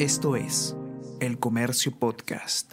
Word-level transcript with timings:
Esto 0.00 0.34
es 0.34 0.74
El 1.20 1.38
Comercio 1.38 1.92
Podcast. 1.92 2.72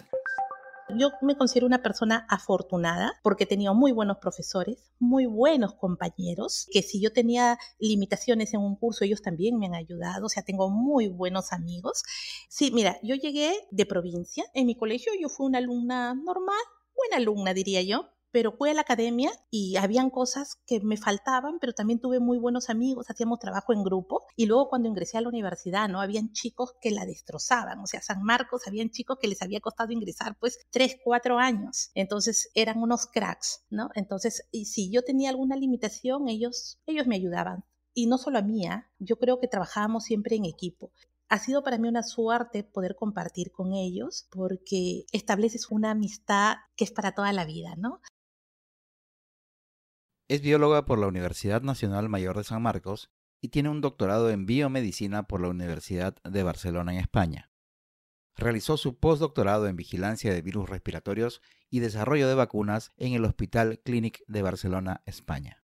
Yo 0.96 1.10
me 1.20 1.36
considero 1.36 1.66
una 1.66 1.82
persona 1.82 2.26
afortunada 2.30 3.20
porque 3.22 3.44
he 3.44 3.46
tenido 3.46 3.74
muy 3.74 3.92
buenos 3.92 4.16
profesores, 4.16 4.90
muy 4.98 5.26
buenos 5.26 5.74
compañeros, 5.74 6.66
que 6.72 6.80
si 6.80 7.02
yo 7.02 7.12
tenía 7.12 7.58
limitaciones 7.78 8.54
en 8.54 8.60
un 8.60 8.76
curso, 8.76 9.04
ellos 9.04 9.20
también 9.20 9.58
me 9.58 9.66
han 9.66 9.74
ayudado, 9.74 10.24
o 10.24 10.28
sea, 10.30 10.42
tengo 10.42 10.70
muy 10.70 11.08
buenos 11.08 11.52
amigos. 11.52 12.02
Sí, 12.48 12.70
mira, 12.72 12.98
yo 13.02 13.14
llegué 13.14 13.52
de 13.70 13.84
provincia, 13.84 14.46
en 14.54 14.64
mi 14.64 14.74
colegio 14.74 15.12
yo 15.20 15.28
fui 15.28 15.44
una 15.44 15.58
alumna 15.58 16.14
normal, 16.14 16.56
buena 16.96 17.18
alumna 17.18 17.52
diría 17.52 17.82
yo, 17.82 18.08
pero 18.38 18.52
fui 18.52 18.70
a 18.70 18.74
la 18.74 18.82
academia 18.82 19.32
y 19.50 19.74
habían 19.78 20.10
cosas 20.10 20.60
que 20.64 20.78
me 20.80 20.96
faltaban, 20.96 21.58
pero 21.58 21.72
también 21.72 21.98
tuve 21.98 22.20
muy 22.20 22.38
buenos 22.38 22.70
amigos, 22.70 23.10
hacíamos 23.10 23.40
trabajo 23.40 23.72
en 23.72 23.82
grupo 23.82 24.26
y 24.36 24.46
luego 24.46 24.68
cuando 24.68 24.88
ingresé 24.88 25.18
a 25.18 25.22
la 25.22 25.28
universidad, 25.28 25.88
¿no? 25.88 26.00
Habían 26.00 26.30
chicos 26.30 26.76
que 26.80 26.92
la 26.92 27.04
destrozaban, 27.04 27.80
o 27.80 27.88
sea, 27.88 28.00
San 28.00 28.22
Marcos, 28.22 28.68
habían 28.68 28.90
chicos 28.90 29.18
que 29.20 29.26
les 29.26 29.42
había 29.42 29.58
costado 29.58 29.90
ingresar 29.90 30.36
pues 30.38 30.60
tres, 30.70 30.98
cuatro 31.02 31.40
años, 31.40 31.90
entonces 31.94 32.48
eran 32.54 32.80
unos 32.80 33.08
cracks, 33.08 33.64
¿no? 33.70 33.90
Entonces, 33.96 34.46
y 34.52 34.66
si 34.66 34.88
yo 34.88 35.02
tenía 35.02 35.30
alguna 35.30 35.56
limitación, 35.56 36.28
ellos, 36.28 36.78
ellos 36.86 37.08
me 37.08 37.16
ayudaban. 37.16 37.64
Y 37.92 38.06
no 38.06 38.18
solo 38.18 38.38
a 38.38 38.42
mí, 38.42 38.68
¿ah? 38.68 38.88
yo 39.00 39.16
creo 39.16 39.40
que 39.40 39.48
trabajábamos 39.48 40.04
siempre 40.04 40.36
en 40.36 40.44
equipo 40.44 40.92
ha 41.28 41.38
sido 41.38 41.62
para 41.62 41.78
mí 41.78 41.88
una 41.88 42.02
suerte 42.02 42.64
poder 42.64 42.96
compartir 42.96 43.52
con 43.52 43.74
ellos 43.74 44.26
porque 44.30 45.04
estableces 45.12 45.70
una 45.70 45.90
amistad 45.90 46.56
que 46.76 46.84
es 46.84 46.90
para 46.90 47.12
toda 47.12 47.32
la 47.32 47.44
vida, 47.44 47.74
¿no? 47.76 48.00
Es 50.28 50.42
bióloga 50.42 50.84
por 50.84 50.98
la 50.98 51.06
Universidad 51.06 51.62
Nacional 51.62 52.10
Mayor 52.10 52.36
de 52.36 52.44
San 52.44 52.60
Marcos 52.60 53.10
y 53.40 53.48
tiene 53.48 53.70
un 53.70 53.80
doctorado 53.80 54.28
en 54.28 54.44
biomedicina 54.44 55.26
por 55.26 55.40
la 55.40 55.48
Universidad 55.48 56.16
de 56.22 56.42
Barcelona 56.42 56.92
en 56.92 57.00
España. 57.00 57.50
Realizó 58.36 58.76
su 58.76 58.98
postdoctorado 58.98 59.68
en 59.68 59.76
vigilancia 59.76 60.34
de 60.34 60.42
virus 60.42 60.68
respiratorios 60.68 61.40
y 61.70 61.80
desarrollo 61.80 62.28
de 62.28 62.34
vacunas 62.34 62.92
en 62.98 63.14
el 63.14 63.24
Hospital 63.24 63.80
Clínic 63.82 64.22
de 64.26 64.42
Barcelona, 64.42 65.02
España. 65.06 65.64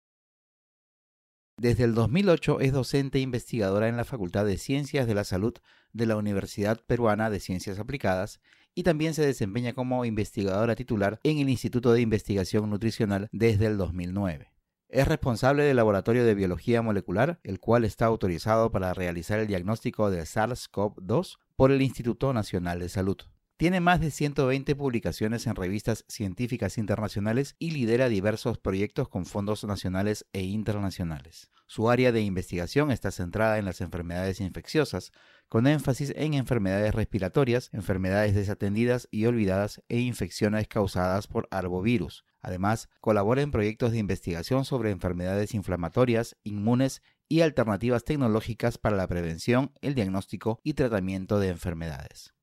Desde 1.55 1.85
el 1.85 1.93
2008 1.93 2.59
es 2.59 2.73
docente 2.73 3.19
e 3.19 3.21
investigadora 3.21 3.87
en 3.87 3.95
la 3.95 4.03
Facultad 4.03 4.45
de 4.45 4.57
Ciencias 4.57 5.07
de 5.07 5.15
la 5.15 5.23
Salud 5.23 5.53
de 5.93 6.05
la 6.05 6.17
Universidad 6.17 6.83
Peruana 6.85 7.29
de 7.29 7.39
Ciencias 7.39 7.79
Aplicadas 7.79 8.41
y 8.75 8.83
también 8.83 9.13
se 9.13 9.25
desempeña 9.25 9.73
como 9.73 10.05
investigadora 10.05 10.75
titular 10.75 11.19
en 11.23 11.39
el 11.39 11.49
Instituto 11.49 11.91
de 11.91 12.01
Investigación 12.01 12.69
Nutricional 12.69 13.29
desde 13.31 13.65
el 13.65 13.77
2009. 13.77 14.51
Es 14.89 15.07
responsable 15.07 15.63
del 15.63 15.77
Laboratorio 15.77 16.25
de 16.25 16.33
Biología 16.33 16.81
Molecular, 16.81 17.39
el 17.43 17.59
cual 17.59 17.85
está 17.85 18.07
autorizado 18.07 18.71
para 18.71 18.93
realizar 18.95 19.39
el 19.39 19.45
diagnóstico 19.45 20.09
de 20.09 20.23
SARS-CoV-2 20.23 21.37
por 21.55 21.71
el 21.71 21.83
Instituto 21.83 22.33
Nacional 22.33 22.79
de 22.79 22.89
Salud. 22.89 23.17
Tiene 23.59 23.81
más 23.81 23.99
de 23.99 24.09
120 24.09 24.73
publicaciones 24.75 25.45
en 25.45 25.55
revistas 25.55 26.05
científicas 26.07 26.77
internacionales 26.77 27.55
y 27.59 27.71
lidera 27.71 28.07
diversos 28.07 28.57
proyectos 28.57 29.09
con 29.09 29.25
fondos 29.25 29.65
nacionales 29.65 30.25
e 30.31 30.43
internacionales. 30.43 31.51
Su 31.67 31.89
área 31.89 32.11
de 32.11 32.21
investigación 32.21 32.89
está 32.89 33.11
centrada 33.11 33.59
en 33.59 33.65
las 33.65 33.81
enfermedades 33.81 34.39
infecciosas, 34.39 35.11
con 35.49 35.65
énfasis 35.65 36.13
en 36.15 36.35
enfermedades 36.35 36.93
respiratorias, 36.93 37.69
enfermedades 37.73 38.35
desatendidas 38.35 39.07
y 39.11 39.25
olvidadas 39.25 39.81
e 39.89 39.99
infecciones 39.99 40.67
causadas 40.67 41.27
por 41.27 41.47
arbovirus. 41.51 42.23
Además, 42.39 42.87
colabora 43.01 43.41
en 43.41 43.51
proyectos 43.51 43.91
de 43.91 43.97
investigación 43.97 44.63
sobre 44.63 44.91
enfermedades 44.91 45.53
inflamatorias, 45.55 46.37
inmunes 46.43 47.01
y 47.27 47.41
alternativas 47.41 48.05
tecnológicas 48.05 48.77
para 48.77 48.95
la 48.95 49.07
prevención, 49.07 49.71
el 49.81 49.95
diagnóstico 49.95 50.59
y 50.63 50.73
tratamiento 50.73 51.39
de 51.39 51.49
enfermedades. 51.49 52.33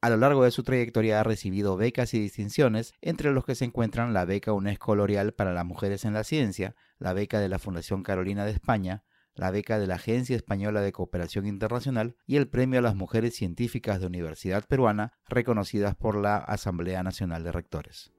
A 0.00 0.10
lo 0.10 0.16
largo 0.16 0.44
de 0.44 0.52
su 0.52 0.62
trayectoria 0.62 1.18
ha 1.18 1.24
recibido 1.24 1.76
becas 1.76 2.14
y 2.14 2.20
distinciones, 2.20 2.92
entre 3.00 3.32
los 3.32 3.44
que 3.44 3.56
se 3.56 3.64
encuentran 3.64 4.12
la 4.12 4.24
beca 4.24 4.52
UNESCO 4.52 4.94
L'Oreal 4.94 5.32
para 5.32 5.52
las 5.52 5.64
Mujeres 5.64 6.04
en 6.04 6.12
la 6.12 6.22
Ciencia, 6.22 6.76
la 6.98 7.14
beca 7.14 7.40
de 7.40 7.48
la 7.48 7.58
Fundación 7.58 8.04
Carolina 8.04 8.44
de 8.44 8.52
España, 8.52 9.02
la 9.38 9.50
beca 9.50 9.78
de 9.78 9.86
la 9.86 9.94
Agencia 9.94 10.36
Española 10.36 10.80
de 10.80 10.92
Cooperación 10.92 11.46
Internacional 11.46 12.16
y 12.26 12.36
el 12.36 12.48
Premio 12.48 12.80
a 12.80 12.82
las 12.82 12.96
Mujeres 12.96 13.34
Científicas 13.34 14.00
de 14.00 14.06
Universidad 14.06 14.64
Peruana, 14.66 15.12
reconocidas 15.28 15.94
por 15.94 16.16
la 16.16 16.36
Asamblea 16.36 17.02
Nacional 17.02 17.44
de 17.44 17.52
Rectores. 17.52 18.12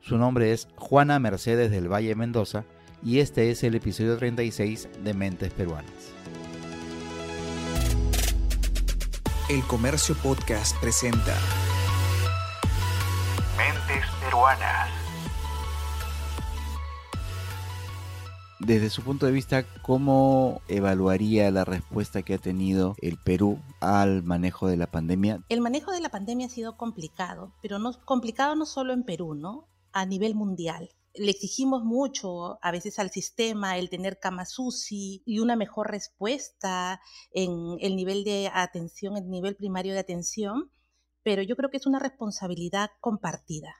Su 0.00 0.16
nombre 0.16 0.52
es 0.52 0.68
Juana 0.76 1.18
Mercedes 1.18 1.70
del 1.70 1.92
Valle 1.92 2.14
Mendoza 2.14 2.64
y 3.02 3.18
este 3.18 3.50
es 3.50 3.64
el 3.64 3.74
episodio 3.74 4.16
36 4.16 4.88
de 5.02 5.14
Mentes 5.14 5.52
Peruanas. 5.52 6.12
El 9.50 9.62
Comercio 9.64 10.14
Podcast 10.22 10.76
presenta 10.80 11.36
Mentes 13.56 14.04
Peruanas. 14.22 14.95
Desde 18.58 18.88
su 18.88 19.02
punto 19.02 19.26
de 19.26 19.32
vista, 19.32 19.64
¿cómo 19.82 20.62
evaluaría 20.68 21.50
la 21.50 21.66
respuesta 21.66 22.22
que 22.22 22.34
ha 22.34 22.38
tenido 22.38 22.96
el 23.02 23.18
Perú 23.18 23.60
al 23.80 24.22
manejo 24.22 24.66
de 24.66 24.78
la 24.78 24.86
pandemia? 24.86 25.44
El 25.50 25.60
manejo 25.60 25.92
de 25.92 26.00
la 26.00 26.08
pandemia 26.08 26.46
ha 26.46 26.50
sido 26.50 26.78
complicado, 26.78 27.52
pero 27.60 27.78
no 27.78 27.92
complicado 28.04 28.56
no 28.56 28.64
solo 28.64 28.94
en 28.94 29.04
Perú, 29.04 29.34
¿no? 29.34 29.68
A 29.92 30.06
nivel 30.06 30.34
mundial 30.34 30.88
le 31.18 31.30
exigimos 31.30 31.82
mucho 31.82 32.58
a 32.62 32.70
veces 32.70 32.98
al 32.98 33.10
sistema 33.10 33.78
el 33.78 33.88
tener 33.88 34.18
camas 34.18 34.58
UCI 34.58 35.22
y 35.24 35.38
una 35.38 35.56
mejor 35.56 35.90
respuesta 35.90 37.00
en 37.32 37.78
el 37.80 37.96
nivel 37.96 38.24
de 38.24 38.50
atención, 38.52 39.16
el 39.16 39.28
nivel 39.28 39.56
primario 39.56 39.94
de 39.94 40.00
atención, 40.00 40.70
pero 41.22 41.42
yo 41.42 41.56
creo 41.56 41.70
que 41.70 41.78
es 41.78 41.86
una 41.86 41.98
responsabilidad 41.98 42.90
compartida, 43.00 43.74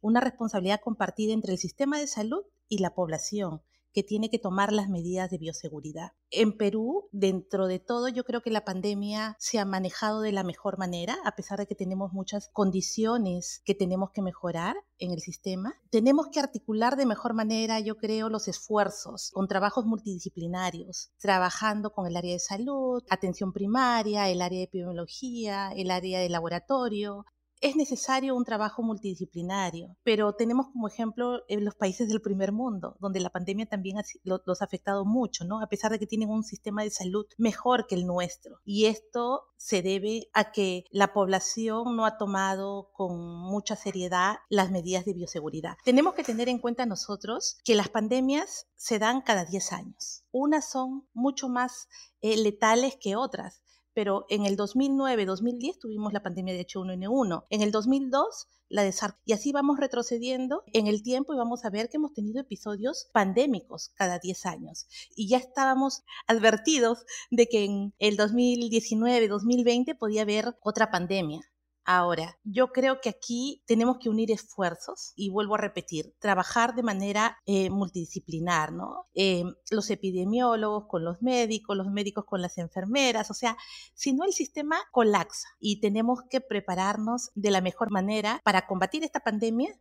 una 0.00 0.20
responsabilidad 0.20 0.80
compartida 0.82 1.32
entre 1.32 1.52
el 1.52 1.58
sistema 1.58 1.98
de 1.98 2.06
salud 2.06 2.42
y 2.68 2.78
la 2.78 2.94
población 2.94 3.62
que 3.94 4.02
tiene 4.02 4.28
que 4.28 4.38
tomar 4.38 4.72
las 4.72 4.88
medidas 4.88 5.30
de 5.30 5.38
bioseguridad. 5.38 6.12
En 6.30 6.56
Perú, 6.56 7.08
dentro 7.12 7.68
de 7.68 7.78
todo, 7.78 8.08
yo 8.08 8.24
creo 8.24 8.42
que 8.42 8.50
la 8.50 8.64
pandemia 8.64 9.36
se 9.38 9.60
ha 9.60 9.64
manejado 9.64 10.20
de 10.20 10.32
la 10.32 10.42
mejor 10.42 10.78
manera, 10.78 11.16
a 11.24 11.36
pesar 11.36 11.58
de 11.58 11.66
que 11.66 11.76
tenemos 11.76 12.12
muchas 12.12 12.50
condiciones 12.52 13.62
que 13.64 13.74
tenemos 13.74 14.10
que 14.10 14.20
mejorar 14.20 14.76
en 14.98 15.12
el 15.12 15.20
sistema. 15.20 15.74
Tenemos 15.90 16.26
que 16.32 16.40
articular 16.40 16.96
de 16.96 17.06
mejor 17.06 17.34
manera, 17.34 17.78
yo 17.78 17.96
creo, 17.96 18.28
los 18.28 18.48
esfuerzos 18.48 19.30
con 19.32 19.46
trabajos 19.46 19.86
multidisciplinarios, 19.86 21.12
trabajando 21.18 21.92
con 21.92 22.06
el 22.06 22.16
área 22.16 22.32
de 22.32 22.40
salud, 22.40 23.02
atención 23.08 23.52
primaria, 23.52 24.28
el 24.28 24.42
área 24.42 24.58
de 24.58 24.64
epidemiología, 24.64 25.72
el 25.72 25.92
área 25.92 26.18
de 26.18 26.28
laboratorio, 26.28 27.26
es 27.64 27.76
necesario 27.76 28.36
un 28.36 28.44
trabajo 28.44 28.82
multidisciplinario, 28.82 29.96
pero 30.04 30.34
tenemos 30.34 30.66
como 30.66 30.86
ejemplo 30.86 31.40
en 31.48 31.64
los 31.64 31.74
países 31.74 32.08
del 32.08 32.20
primer 32.20 32.52
mundo, 32.52 32.98
donde 33.00 33.20
la 33.20 33.30
pandemia 33.30 33.64
también 33.64 33.96
los 34.22 34.60
ha 34.60 34.64
afectado 34.66 35.06
mucho, 35.06 35.46
¿no? 35.46 35.62
A 35.62 35.66
pesar 35.66 35.90
de 35.90 35.98
que 35.98 36.06
tienen 36.06 36.28
un 36.28 36.44
sistema 36.44 36.82
de 36.82 36.90
salud 36.90 37.24
mejor 37.38 37.86
que 37.86 37.94
el 37.94 38.06
nuestro. 38.06 38.60
Y 38.66 38.84
esto 38.84 39.44
se 39.56 39.80
debe 39.80 40.28
a 40.34 40.52
que 40.52 40.84
la 40.90 41.14
población 41.14 41.96
no 41.96 42.04
ha 42.04 42.18
tomado 42.18 42.90
con 42.92 43.16
mucha 43.18 43.76
seriedad 43.76 44.36
las 44.50 44.70
medidas 44.70 45.06
de 45.06 45.14
bioseguridad. 45.14 45.78
Tenemos 45.86 46.12
que 46.12 46.22
tener 46.22 46.50
en 46.50 46.58
cuenta 46.58 46.84
nosotros 46.84 47.56
que 47.64 47.74
las 47.74 47.88
pandemias 47.88 48.66
se 48.76 48.98
dan 48.98 49.22
cada 49.22 49.46
10 49.46 49.72
años. 49.72 50.24
Unas 50.32 50.70
son 50.70 51.08
mucho 51.14 51.48
más 51.48 51.88
eh, 52.20 52.36
letales 52.36 52.98
que 53.00 53.16
otras 53.16 53.63
pero 53.94 54.26
en 54.28 54.44
el 54.44 54.56
2009-2010 54.56 55.78
tuvimos 55.78 56.12
la 56.12 56.22
pandemia 56.22 56.52
de 56.52 56.66
H1N1, 56.66 57.46
en 57.48 57.62
el 57.62 57.70
2002 57.70 58.48
la 58.68 58.82
de 58.82 58.92
SARS, 58.92 59.16
y 59.24 59.32
así 59.32 59.52
vamos 59.52 59.78
retrocediendo 59.78 60.64
en 60.72 60.86
el 60.86 61.02
tiempo 61.02 61.32
y 61.32 61.36
vamos 61.36 61.64
a 61.64 61.70
ver 61.70 61.88
que 61.88 61.98
hemos 61.98 62.12
tenido 62.12 62.40
episodios 62.40 63.08
pandémicos 63.12 63.92
cada 63.94 64.18
10 64.18 64.46
años. 64.46 64.86
Y 65.14 65.28
ya 65.28 65.38
estábamos 65.38 66.02
advertidos 66.26 67.04
de 67.30 67.46
que 67.46 67.64
en 67.64 67.94
el 67.98 68.16
2019-2020 68.16 69.96
podía 69.96 70.22
haber 70.22 70.56
otra 70.60 70.90
pandemia. 70.90 71.40
Ahora, 71.86 72.38
yo 72.44 72.72
creo 72.72 73.00
que 73.02 73.10
aquí 73.10 73.62
tenemos 73.66 73.98
que 73.98 74.08
unir 74.08 74.30
esfuerzos 74.30 75.12
y 75.16 75.28
vuelvo 75.28 75.54
a 75.54 75.58
repetir, 75.58 76.14
trabajar 76.18 76.74
de 76.74 76.82
manera 76.82 77.38
eh, 77.44 77.68
multidisciplinar, 77.68 78.72
¿no? 78.72 79.06
Eh, 79.14 79.44
los 79.70 79.90
epidemiólogos 79.90 80.86
con 80.86 81.04
los 81.04 81.20
médicos, 81.20 81.76
los 81.76 81.90
médicos 81.90 82.24
con 82.24 82.40
las 82.40 82.56
enfermeras, 82.56 83.30
o 83.30 83.34
sea, 83.34 83.58
si 83.94 84.14
no 84.14 84.24
el 84.24 84.32
sistema 84.32 84.78
colapsa 84.92 85.48
y 85.60 85.80
tenemos 85.80 86.20
que 86.30 86.40
prepararnos 86.40 87.30
de 87.34 87.50
la 87.50 87.60
mejor 87.60 87.90
manera 87.90 88.40
para 88.44 88.66
combatir 88.66 89.04
esta 89.04 89.20
pandemia 89.20 89.78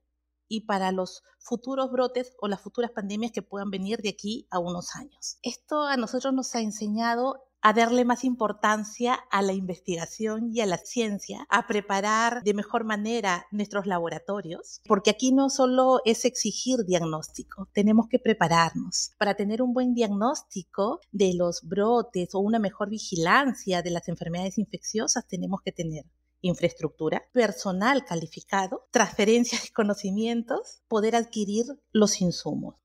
y 0.49 0.61
para 0.61 0.91
los 0.91 1.23
futuros 1.39 1.89
brotes 1.89 2.35
o 2.39 2.47
las 2.47 2.61
futuras 2.61 2.91
pandemias 2.91 3.31
que 3.31 3.41
puedan 3.41 3.71
venir 3.71 4.01
de 4.01 4.09
aquí 4.09 4.45
a 4.51 4.59
unos 4.59 4.95
años. 4.95 5.37
Esto 5.41 5.83
a 5.83 5.97
nosotros 5.97 6.33
nos 6.33 6.53
ha 6.55 6.61
enseñado 6.61 7.45
a 7.63 7.71
darle 7.71 8.03
más 8.03 8.25
importancia 8.25 9.13
a 9.31 9.41
la 9.41 9.53
investigación 9.53 10.51
y 10.53 10.59
a 10.59 10.65
la 10.65 10.77
ciencia, 10.77 11.47
a 11.49 11.65
preparar 11.65 12.43
de 12.43 12.53
mejor 12.53 12.83
manera 12.83 13.47
nuestros 13.51 13.87
laboratorios, 13.87 14.81
porque 14.85 15.09
aquí 15.09 15.31
no 15.31 15.49
solo 15.49 16.01
es 16.03 16.25
exigir 16.25 16.83
diagnóstico, 16.85 17.69
tenemos 17.71 18.07
que 18.09 18.19
prepararnos. 18.19 19.11
Para 19.17 19.35
tener 19.35 19.61
un 19.61 19.73
buen 19.73 19.93
diagnóstico 19.93 20.99
de 21.13 21.33
los 21.35 21.61
brotes 21.63 22.35
o 22.35 22.39
una 22.39 22.59
mejor 22.59 22.89
vigilancia 22.89 23.81
de 23.81 23.91
las 23.91 24.09
enfermedades 24.09 24.57
infecciosas, 24.57 25.25
tenemos 25.25 25.61
que 25.61 25.71
tener 25.71 26.05
infraestructura, 26.41 27.23
personal 27.31 28.03
calificado, 28.03 28.87
transferencias 28.91 29.63
de 29.63 29.69
conocimientos, 29.71 30.81
poder 30.89 31.15
adquirir 31.15 31.65
los 31.93 32.19
insumos. 32.19 32.75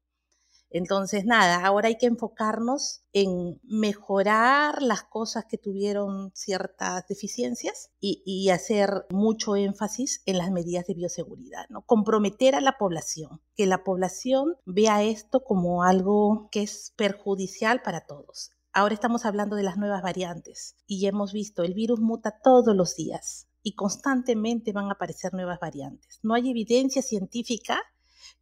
Entonces, 0.70 1.24
nada, 1.24 1.64
ahora 1.64 1.88
hay 1.88 1.96
que 1.96 2.06
enfocarnos 2.06 3.02
en 3.12 3.58
mejorar 3.64 4.82
las 4.82 5.02
cosas 5.02 5.46
que 5.46 5.56
tuvieron 5.56 6.30
ciertas 6.34 7.06
deficiencias 7.08 7.90
y, 8.00 8.50
hacer 8.50 9.06
mucho 9.10 9.56
énfasis 9.56 10.22
en 10.24 10.38
las 10.38 10.50
medidas 10.50 10.86
de 10.86 10.94
bioseguridad, 10.94 11.68
¿no? 11.68 11.82
Comprometer 11.82 12.54
a 12.54 12.60
la 12.60 12.78
población, 12.78 13.40
que 13.54 13.66
la 13.66 13.84
población 13.84 14.56
vea 14.64 15.02
esto 15.02 15.44
como 15.44 15.82
algo 15.82 16.48
que 16.50 16.62
es 16.62 16.92
perjudicial 16.96 17.82
para 17.82 18.06
todos. 18.06 18.52
Ahora 18.72 18.94
estamos 18.94 19.26
hablando 19.26 19.56
de 19.56 19.62
las 19.62 19.76
nuevas 19.76 20.02
variantes 20.02 20.76
y 20.86 21.06
hemos 21.06 21.32
visto 21.32 21.62
el 21.62 21.74
virus 21.74 22.00
muta 22.00 22.38
todos 22.42 22.74
los 22.74 22.96
días 22.96 23.48
y 23.62 23.74
constantemente 23.74 24.72
van 24.72 24.86
a 24.86 24.92
aparecer 24.92 25.34
nuevas 25.34 25.58
variantes. 25.60 26.20
No 26.22 26.34
hay 26.34 26.50
evidencia 26.50 27.02
científica 27.02 27.82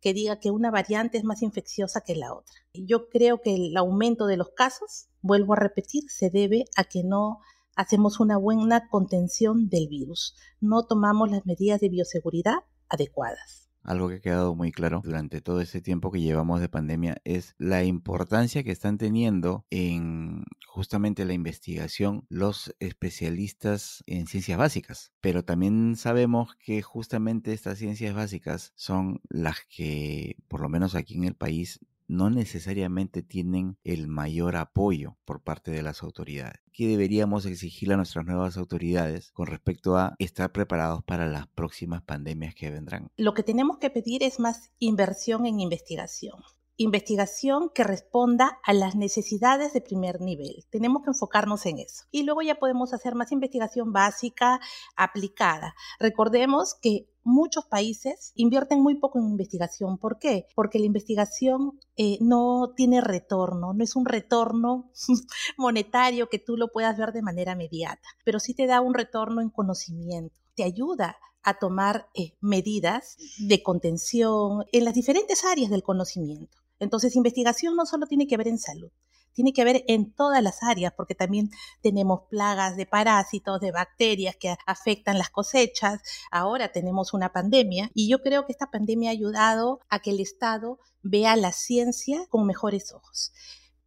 que 0.01 0.15
diga 0.15 0.41
que 0.41 0.51
una 0.51 0.71
variante 0.71 1.19
es 1.19 1.25
más 1.25 1.43
infecciosa 1.43 2.01
que 2.01 2.17
la 2.17 2.35
otra. 2.35 2.55
Yo 2.73 3.09
creo 3.09 3.41
que 3.41 3.55
el 3.55 3.77
aumento 3.77 4.27
de 4.27 4.37
los 4.37 4.51
casos, 4.51 5.09
vuelvo 5.23 5.55
a 5.55 5.61
repetir, 5.61 6.05
se 6.09 6.31
debe 6.31 6.65
a 6.77 6.85
que 6.85 7.03
no 7.05 7.41
hacemos 7.77 8.21
una 8.21 8.39
buena 8.39 8.89
contención 8.89 9.69
del 9.69 9.89
virus, 9.89 10.35
no 10.61 10.87
tomamos 10.87 11.31
las 11.31 11.45
medidas 11.45 11.81
de 11.81 11.91
bioseguridad 11.91 12.59
adecuadas. 12.89 13.66
Algo 13.87 14.09
que 14.09 14.17
ha 14.17 14.21
quedado 14.21 14.57
muy 14.57 14.73
claro 14.73 15.01
durante 15.05 15.41
todo 15.41 15.61
este 15.61 15.81
tiempo 15.81 16.11
que 16.11 16.21
llevamos 16.21 16.61
de 16.61 16.69
pandemia 16.69 17.19
es 17.23 17.55
la 17.57 17.85
importancia 17.85 18.65
que 18.65 18.73
están 18.73 18.99
teniendo 18.99 19.65
en 19.71 20.45
justamente 20.67 21.25
la 21.25 21.35
investigación 21.35 22.27
los 22.29 22.75
especialistas 22.81 24.03
en 24.07 24.27
ciencias 24.27 24.59
básicas. 24.59 25.13
Pero 25.21 25.45
también 25.45 25.95
sabemos 25.95 26.57
que 26.57 26.83
justamente 26.83 27.53
estas 27.53 27.79
ciencias 27.79 28.13
básicas 28.13 28.73
son 28.75 29.21
las 29.29 29.65
que, 29.69 30.37
por 30.49 30.61
lo 30.61 30.69
menos 30.69 30.97
aquí 30.97 31.15
en 31.15 31.23
el 31.23 31.37
país, 31.37 31.79
no 32.09 32.31
necesariamente 32.31 33.23
tienen 33.23 33.79
el 33.85 34.09
mayor 34.09 34.57
apoyo 34.57 35.17
por 35.25 35.43
parte 35.43 35.71
de 35.71 35.83
las 35.83 36.03
autoridades. 36.03 36.61
¿Qué 36.73 36.89
deberíamos 36.89 37.47
exigirle 37.47 37.95
a 37.95 37.97
nuestras 37.97 38.27
nuevas 38.27 38.57
autoridades 38.57 39.33
con 39.33 39.47
respecto 39.47 39.97
a 39.97 40.15
estar 40.19 40.53
preparados 40.53 41.03
para 41.05 41.27
las 41.27 41.47
próximas 41.49 42.03
pandemias 42.03 42.55
que 42.55 42.71
vendrán? 42.71 43.11
Lo 43.17 43.35
que 43.35 43.43
tenemos 43.43 43.79
que 43.79 43.91
pedir 43.91 44.23
es 44.23 44.39
más 44.41 44.73
inversión 44.79 45.47
en 45.47 45.61
investigación 45.61 46.37
investigación 46.77 47.71
que 47.75 47.85
responda 47.85 48.59
a 48.63 48.73
las 48.73 48.95
necesidades 48.95 49.73
de 49.73 49.81
primer 49.81 50.21
nivel. 50.21 50.65
Tenemos 50.71 51.03
que 51.03 51.11
enfocarnos 51.11 51.65
en 51.67 51.79
eso. 51.79 52.05
Y 52.11 52.23
luego 52.23 52.43
ya 52.43 52.57
podemos 52.57 52.93
hacer 52.93 53.15
más 53.15 53.33
investigación 53.33 53.93
básica 53.93 54.61
aplicada. 54.97 55.75
Recordemos 55.99 56.75
que 56.75 57.09
muchos 57.27 57.65
países 57.67 58.33
invierten 58.37 58.81
muy 58.81 58.95
poco 58.97 59.19
en 59.19 59.27
investigación. 59.27 59.99
¿Por 59.99 60.19
qué? 60.19 60.47
Porque 60.55 60.79
la 60.79 60.87
investigación 60.87 61.79
eh, 61.97 62.19
no 62.21 62.73
tiene 62.77 63.01
retorno, 63.01 63.75
no 63.75 63.83
es 63.83 63.97
un 63.97 64.07
retorno 64.07 64.91
monetario 65.57 66.29
que 66.29 66.39
tú 66.39 66.57
lo 66.57 66.69
puedas 66.69 66.97
ver 66.97 67.13
de 67.13 67.23
manera 67.23 67.53
inmediata, 67.53 68.09
pero 68.25 68.39
sí 68.39 68.55
te 68.55 68.67
da 68.67 68.81
un 68.81 68.95
retorno 68.95 69.41
en 69.41 69.51
conocimiento, 69.51 70.39
te 70.55 70.63
ayuda 70.63 71.17
a 71.43 71.59
tomar 71.59 72.09
eh, 72.15 72.35
medidas 72.41 73.17
de 73.39 73.63
contención 73.63 74.65
en 74.73 74.85
las 74.85 74.95
diferentes 74.95 75.45
áreas 75.45 75.71
del 75.71 75.83
conocimiento. 75.83 76.59
Entonces, 76.79 77.17
investigación 77.17 77.77
no 77.77 77.87
solo 77.87 78.07
tiene 78.07 78.27
que 78.27 78.37
ver 78.37 78.49
en 78.49 78.59
salud, 78.59 78.91
tiene 79.33 79.53
que 79.53 79.65
ver 79.65 79.85
en 79.87 80.13
todas 80.13 80.43
las 80.43 80.63
áreas, 80.63 80.95
porque 80.97 81.15
también 81.15 81.51
tenemos 81.83 82.23
plagas 82.31 82.77
de 82.77 82.87
parásitos, 82.87 83.61
de 83.61 83.71
bacterias 83.71 84.35
que 84.37 84.57
afectan 84.67 85.19
las 85.19 85.31
cosechas. 85.31 86.01
Ahora 86.31 86.73
tenemos 86.73 87.13
una 87.13 87.33
pandemia 87.33 87.91
y 87.95 88.09
yo 88.09 88.23
creo 88.23 88.47
que 88.47 88.53
esta 88.53 88.71
pandemia 88.71 89.11
ha 89.11 89.13
ayudado 89.13 89.81
a 89.91 90.01
que 90.01 90.11
el 90.11 90.21
Estado 90.21 90.79
vea 91.03 91.37
la 91.37 91.53
ciencia 91.53 92.27
con 92.31 92.47
mejores 92.47 92.93
ojos. 92.93 93.33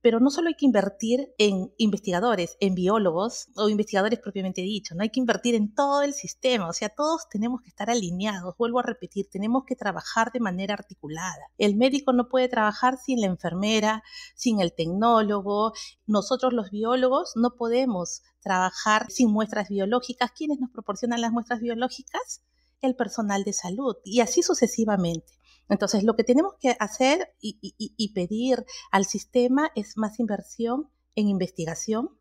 Pero 0.02 0.20
no 0.20 0.30
solo 0.30 0.48
hay 0.48 0.56
que 0.56 0.66
invertir 0.66 1.34
en 1.38 1.74
investigadores, 1.78 2.56
en 2.60 2.74
biólogos 2.76 3.50
o 3.56 3.68
investigadores 3.68 4.20
propiamente 4.20 4.62
dicho, 4.62 4.96
no 4.96 5.04
hay 5.04 5.10
que 5.10 5.20
invertir 5.20 5.56
en 5.56 5.74
todo 5.74 6.02
el 6.04 6.14
sistema, 6.14 6.70
o 6.70 6.74
sea, 6.74 6.90
todos 6.90 7.28
tenemos 7.30 7.62
que 7.62 7.70
estar 7.70 7.90
alineados, 7.90 8.56
vuelvo 8.58 8.80
a 8.80 8.84
repetir, 8.84 9.28
tenemos 9.30 9.64
que 9.66 9.76
trabajar 9.76 10.32
de 10.32 10.40
manera 10.40 10.74
articulada. 10.74 11.52
El 11.58 11.76
médico 11.76 12.14
no 12.14 12.30
puede 12.30 12.48
trabajar 12.48 12.98
sin 12.98 13.20
la 13.20 13.28
enfermera, 13.28 14.04
sin 14.36 14.62
el 14.62 14.74
tecnólogo, 14.74 15.74
nosotros 16.06 16.54
los 16.54 16.72
biólogos 16.72 17.34
no 17.36 17.56
podemos 17.56 18.22
trabajar 18.42 19.10
sin 19.10 19.32
muestras 19.32 19.70
biológicas. 19.70 20.32
¿Quiénes 20.32 20.60
nos 20.60 20.72
proporcionan 20.72 21.22
las 21.22 21.32
muestras 21.32 21.60
biológicas? 21.60 22.42
El 22.82 22.96
personal 22.96 23.44
de 23.44 23.54
salud 23.54 23.98
y 24.04 24.22
así 24.22 24.42
sucesivamente. 24.42 25.39
Entonces, 25.70 26.04
lo 26.04 26.16
que 26.16 26.24
tenemos 26.24 26.56
que 26.60 26.76
hacer 26.80 27.34
y, 27.40 28.14
pedir 28.14 28.66
al 28.92 29.06
sistema 29.06 29.72
es 29.76 29.98
más 29.98 30.20
inversión 30.20 30.90
en 31.16 31.28
investigación, 31.28 32.19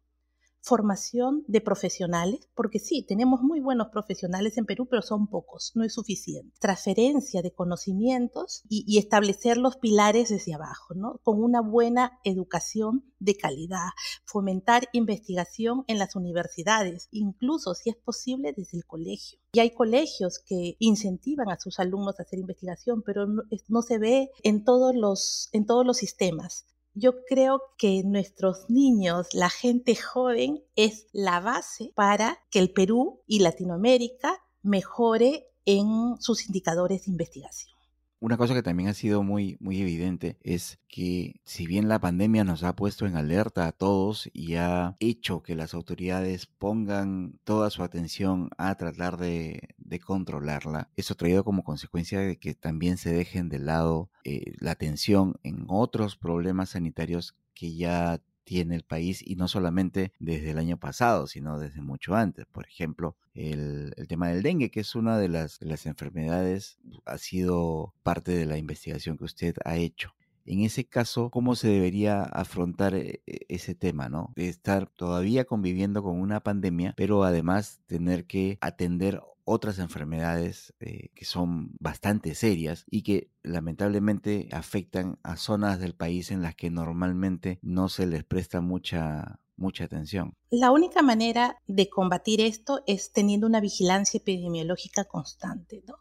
formación 0.60 1.44
de 1.46 1.60
profesionales, 1.60 2.48
porque 2.54 2.78
sí, 2.78 3.02
tenemos 3.02 3.42
muy 3.42 3.60
buenos 3.60 3.88
profesionales 3.88 4.58
en 4.58 4.66
Perú, 4.66 4.86
pero 4.86 5.02
son 5.02 5.28
pocos, 5.28 5.72
no 5.74 5.84
es 5.84 5.94
suficiente. 5.94 6.54
Transferencia 6.60 7.42
de 7.42 7.52
conocimientos 7.52 8.62
y, 8.68 8.98
establecer 8.98 9.56
los 9.56 9.76
pilares 9.76 10.28
desde 10.28 10.54
abajo, 10.54 10.94
¿no? 10.94 11.20
Con 11.22 11.42
una 11.42 11.60
buena 11.60 12.18
educación 12.24 13.04
de 13.20 13.36
calidad, 13.36 13.88
fomentar 14.24 14.88
investigación 14.92 15.84
en 15.86 15.98
las 15.98 16.16
universidades, 16.16 17.08
incluso 17.12 17.74
si 17.74 17.90
es 17.90 17.96
posible 17.96 18.52
desde 18.56 18.78
el 18.78 18.84
colegio. 18.84 19.38
Y 19.52 19.60
hay 19.60 19.70
colegios 19.70 20.38
que 20.38 20.76
incentivan 20.78 21.48
a 21.50 21.58
sus 21.58 21.78
alumnos 21.78 22.18
a 22.18 22.22
hacer 22.22 22.38
investigación, 22.38 23.02
pero 23.02 23.26
no, 23.26 23.42
no 23.68 23.82
se 23.82 23.98
ve 23.98 24.30
en 24.42 24.64
todos 24.64 24.94
los, 24.94 25.48
en 25.52 25.64
todos 25.64 25.86
los 25.86 25.96
sistemas 25.96 26.66
yo 26.94 27.24
creo 27.26 27.62
que 27.76 28.02
nuestros 28.04 28.68
niños, 28.68 29.28
la 29.32 29.50
gente 29.50 29.94
joven, 29.94 30.64
es 30.76 31.06
la 31.12 31.40
base 31.40 31.92
para 31.94 32.38
que 32.50 32.58
el 32.58 32.72
Perú 32.72 33.22
y 33.26 33.40
Latinoamérica 33.40 34.42
mejore 34.62 35.48
en 35.64 36.16
sus 36.20 36.46
indicadores 36.46 37.04
de 37.04 37.12
investigación. 37.12 37.77
Una 38.20 38.36
cosa 38.36 38.52
que 38.54 38.64
también 38.64 38.88
ha 38.88 38.94
sido 38.94 39.22
muy, 39.22 39.56
muy 39.60 39.80
evidente 39.80 40.38
es 40.42 40.80
que 40.88 41.40
si 41.44 41.66
bien 41.66 41.88
la 41.88 42.00
pandemia 42.00 42.42
nos 42.42 42.64
ha 42.64 42.74
puesto 42.74 43.06
en 43.06 43.16
alerta 43.16 43.68
a 43.68 43.72
todos 43.72 44.28
y 44.32 44.56
ha 44.56 44.96
hecho 44.98 45.44
que 45.44 45.54
las 45.54 45.72
autoridades 45.72 46.46
pongan 46.46 47.38
toda 47.44 47.70
su 47.70 47.84
atención 47.84 48.50
a 48.58 48.74
tratar 48.74 49.18
de, 49.18 49.74
controlarla, 50.04 50.90
eso 50.96 51.14
ha 51.14 51.16
traído 51.16 51.44
como 51.44 51.62
consecuencia 51.62 52.20
de 52.20 52.38
que 52.38 52.54
también 52.54 52.96
se 52.96 53.12
dejen 53.12 53.48
de 53.48 53.60
lado 53.60 54.10
eh, 54.24 54.52
la 54.58 54.72
atención 54.72 55.38
en 55.44 55.64
otros 55.68 56.16
problemas 56.16 56.70
sanitarios 56.70 57.36
que 57.54 57.74
ya 57.74 58.20
tiene 58.48 58.76
el 58.76 58.82
país 58.82 59.22
y 59.22 59.36
no 59.36 59.46
solamente 59.46 60.14
desde 60.18 60.52
el 60.52 60.58
año 60.58 60.78
pasado, 60.78 61.26
sino 61.26 61.58
desde 61.58 61.82
mucho 61.82 62.14
antes. 62.14 62.46
Por 62.46 62.66
ejemplo, 62.66 63.14
el, 63.34 63.92
tema 64.08 64.28
del 64.28 64.42
dengue, 64.42 64.70
que 64.70 64.80
es 64.80 64.94
una 64.94 65.18
de 65.18 65.28
las, 65.28 65.60
enfermedades, 65.84 66.78
ha 67.04 67.18
sido 67.18 67.92
parte 68.02 68.32
de 68.32 68.46
la 68.46 68.56
investigación 68.56 69.18
que 69.18 69.24
usted 69.24 69.54
ha 69.66 69.76
hecho. 69.76 70.14
En 70.48 70.62
ese 70.62 70.86
caso, 70.86 71.30
¿cómo 71.30 71.54
se 71.56 71.68
debería 71.68 72.22
afrontar 72.22 72.94
eh, 72.94 73.22
e, 73.26 73.46
ese 73.48 73.74
tema, 73.74 74.08
no? 74.08 74.32
De 74.34 74.48
estar 74.48 74.88
todavía 74.88 75.44
conviviendo 75.44 76.02
con 76.02 76.18
una 76.18 76.40
pandemia, 76.40 76.94
pero 76.96 77.22
además 77.22 77.80
tener 77.86 78.26
que 78.26 78.56
atender 78.62 79.20
otras 79.44 79.78
enfermedades 79.78 80.74
eh, 80.80 81.10
que 81.14 81.24
son 81.24 81.72
bastante 81.80 82.34
serias 82.34 82.84
y 82.90 83.02
que 83.02 83.30
lamentablemente 83.42 84.48
afectan 84.52 85.18
a 85.22 85.36
zonas 85.36 85.80
del 85.80 85.94
país 85.94 86.30
en 86.30 86.42
las 86.42 86.54
que 86.54 86.70
normalmente 86.70 87.58
no 87.62 87.88
se 87.88 88.06
les 88.06 88.24
presta 88.24 88.60
mucha 88.60 89.40
mucha 89.58 89.84
atención. 89.84 90.34
La 90.50 90.70
única 90.70 91.02
manera 91.02 91.60
de 91.66 91.90
combatir 91.90 92.40
esto 92.40 92.82
es 92.86 93.12
teniendo 93.12 93.46
una 93.46 93.60
vigilancia 93.60 94.18
epidemiológica 94.18 95.04
constante, 95.04 95.82
¿no? 95.86 95.94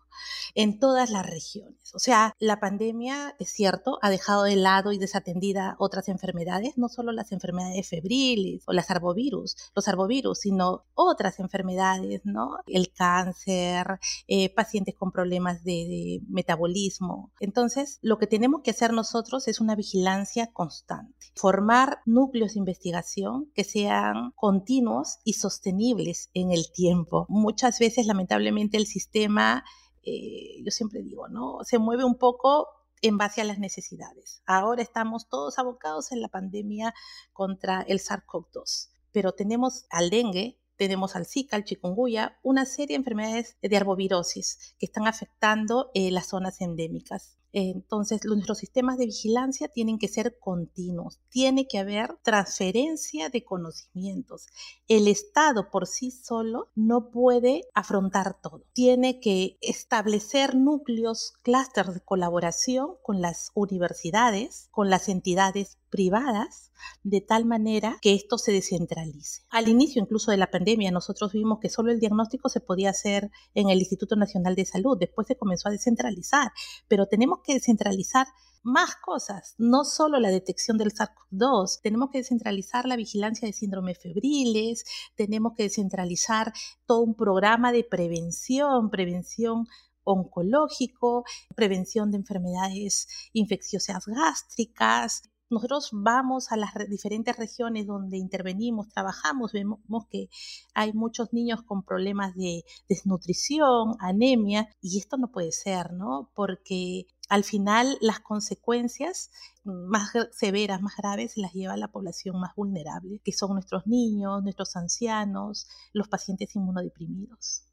En 0.56 0.80
todas 0.80 1.10
las 1.10 1.26
regiones. 1.26 1.94
O 1.94 2.00
sea, 2.00 2.34
la 2.40 2.60
pandemia, 2.60 3.36
es 3.40 3.52
cierto, 3.52 4.00
ha 4.02 4.10
dejado 4.10 4.44
de 4.44 4.56
lado 4.56 4.92
y 4.92 4.98
desatendida 4.98 5.76
otras 5.80 6.10
enfermedades, 6.10 6.78
no 6.78 6.90
solo 6.90 7.12
las 7.12 7.32
enfermedades 7.32 7.90
febriles 7.90 8.64
o 8.66 8.74
las 8.74 8.90
arbovirus, 8.92 9.56
los 9.76 9.88
arbovirus, 9.88 10.40
sino 10.40 10.86
otras 10.94 11.40
enfermedades, 11.40 12.22
¿no? 12.24 12.58
El 12.66 12.92
cáncer, 12.92 14.00
eh, 14.28 14.54
pacientes 14.54 14.96
con 14.96 15.12
problemas 15.12 15.64
de, 15.64 15.72
de 15.72 16.22
metabolismo. 16.28 17.32
Entonces, 17.40 18.00
lo 18.02 18.18
que 18.18 18.28
tenemos 18.28 18.62
que 18.64 18.72
hacer 18.72 18.94
nosotros 18.94 19.48
es 19.48 19.60
una 19.60 19.76
vigilancia 19.76 20.48
constante, 20.48 21.14
formar 21.36 22.00
núcleos 22.06 22.54
de 22.54 22.60
investigación 22.60 23.52
que 23.54 23.64
sean 23.64 24.32
continuos 24.36 25.20
y 25.24 25.34
sostenibles 25.34 26.30
en 26.34 26.52
el 26.52 26.72
tiempo. 26.72 27.26
Muchas 27.30 27.80
veces, 27.80 28.06
lamentablemente, 28.06 28.78
el 28.78 28.88
sistema, 28.88 29.64
eh, 30.04 30.62
yo 30.64 30.72
siempre 30.72 31.02
digo, 31.02 31.28
¿no? 31.28 31.60
Se 31.64 31.80
mueve 31.80 32.04
un 32.04 32.16
poco 32.16 32.68
en 33.02 33.18
base 33.18 33.42
a 33.42 33.44
las 33.44 33.60
necesidades. 33.60 34.42
Ahora 34.46 34.82
estamos 34.82 35.30
todos 35.30 35.60
abocados 35.60 36.12
en 36.12 36.22
la 36.22 36.30
pandemia 36.30 36.94
contra 37.34 37.82
el 37.82 38.00
SARS-CoV-2, 38.00 38.90
pero 39.12 39.34
tenemos 39.34 39.86
al 39.90 40.10
dengue, 40.10 40.60
tenemos 40.76 41.16
al 41.16 41.26
Zika, 41.26 41.56
al 41.56 41.64
chikungunya, 41.64 42.40
una 42.44 42.66
serie 42.66 42.96
de 42.96 43.02
enfermedades 43.02 43.58
de 43.62 43.78
arbovirosis 43.78 44.76
que 44.80 44.86
están 44.86 45.08
afectando 45.08 45.92
eh, 45.94 46.12
las 46.12 46.28
zonas 46.28 46.62
endémicas. 46.62 47.38
Entonces, 47.60 48.22
nuestros 48.24 48.60
sistemas 48.60 49.00
de 49.00 49.08
vigilancia 49.08 49.68
tienen 49.68 49.98
que 49.98 50.08
ser 50.08 50.38
continuos, 50.38 51.20
tiene 51.28 51.68
que 51.68 51.80
haber 51.80 52.16
transferencia 52.22 53.30
de 53.30 53.44
conocimientos. 53.44 54.46
El 54.88 55.08
Estado 55.08 55.72
por 55.72 55.88
sí 55.88 56.12
solo 56.12 56.70
no 56.76 57.10
puede 57.10 57.64
afrontar 57.74 58.40
todo. 58.40 58.62
Tiene 58.74 59.20
que 59.20 59.58
establecer 59.62 60.54
núcleos, 60.54 61.34
clústeres 61.42 61.96
de 61.96 62.02
colaboración 62.02 62.92
con 63.02 63.22
las 63.22 63.50
universidades, 63.56 64.68
con 64.70 64.92
las 64.92 65.10
entidades 65.10 65.80
privadas 65.90 66.72
de 67.04 67.22
tal 67.22 67.46
manera 67.46 67.98
que 68.02 68.14
esto 68.14 68.38
se 68.38 68.52
descentralice. 68.52 69.44
Al 69.50 69.68
inicio 69.68 70.02
incluso 70.02 70.32
de 70.32 70.38
la 70.38 70.52
pandemia 70.52 70.92
nosotros 70.92 71.32
vimos 71.32 71.60
que 71.60 71.70
solo 71.70 71.92
el 71.92 72.00
diagnóstico 72.00 72.50
se 72.50 72.60
podía 72.60 72.92
hacer 72.92 73.32
en 73.56 73.70
el 73.70 73.80
Instituto 73.80 74.16
Nacional 74.16 74.56
de 74.56 74.66
Salud, 74.66 74.98
después 74.98 75.28
se 75.28 75.38
comenzó 75.38 75.70
a 75.70 75.72
descentralizar, 75.72 76.52
pero 76.88 77.08
tenemos 77.08 77.40
que 77.48 77.54
descentralizar 77.54 78.28
más 78.62 78.98
cosas, 78.98 79.56
no 79.58 79.86
solo 79.86 80.20
la 80.20 80.30
detección 80.30 80.78
del 80.78 80.92
SARS-CoV-2, 80.92 81.80
tenemos 81.82 82.10
que 82.12 82.18
descentralizar 82.18 82.86
la 82.86 82.98
vigilancia 82.98 83.48
de 83.48 83.54
síndromes 83.54 83.98
febriles, 83.98 84.84
tenemos 85.16 85.54
que 85.56 85.64
descentralizar 85.64 86.52
todo 86.86 87.00
un 87.02 87.16
programa 87.16 87.72
de 87.72 87.86
prevención, 87.86 88.90
prevención 88.90 89.68
oncológico, 90.04 91.24
prevención 91.56 92.12
de 92.12 92.18
enfermedades 92.18 93.08
infecciosas 93.32 94.06
gástricas, 94.06 95.24
nosotros 95.50 95.90
vamos 95.94 96.52
a 96.52 96.58
las 96.58 96.72
diferentes 96.90 97.38
regiones 97.38 97.88
donde 97.88 98.18
intervenimos, 98.18 98.90
trabajamos, 98.90 99.54
vemos 99.54 99.80
que 100.10 100.30
hay 100.74 100.94
muchos 100.94 101.32
niños 101.34 101.64
con 101.64 101.84
problemas 101.84 102.36
de 102.36 102.64
desnutrición, 102.90 103.96
anemia, 104.00 104.70
y 104.82 105.00
esto 105.00 105.18
no 105.18 105.32
puede 105.32 105.52
ser, 105.52 105.94
¿no? 105.94 106.32
Porque 106.36 107.06
al 107.30 107.44
final 107.44 107.98
las 108.02 108.20
consecuencias 108.20 109.32
más 109.64 110.12
severas, 110.32 110.82
más 110.82 110.96
graves, 110.98 111.38
las 111.38 111.54
lleva 111.54 111.78
la 111.78 111.92
población 111.92 112.40
más 112.40 112.56
vulnerable, 112.56 113.20
que 113.24 113.32
son 113.32 113.54
nuestros 113.54 113.88
niños, 113.88 114.44
nuestros 114.44 114.76
ancianos, 114.76 115.68
los 115.94 116.08
pacientes 116.08 116.56
inmunodeprimidos. 116.56 117.64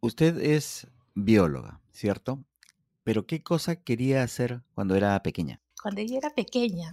Usted 0.00 0.38
es 0.38 0.88
bióloga, 1.14 1.80
¿cierto? 1.92 2.44
Pero 3.04 3.26
¿qué 3.26 3.42
cosa 3.42 3.76
quería 3.76 4.22
hacer 4.22 4.62
cuando 4.74 4.94
era 4.94 5.20
pequeña? 5.22 5.60
Cuando 5.82 6.02
yo 6.02 6.16
era 6.16 6.30
pequeña, 6.30 6.90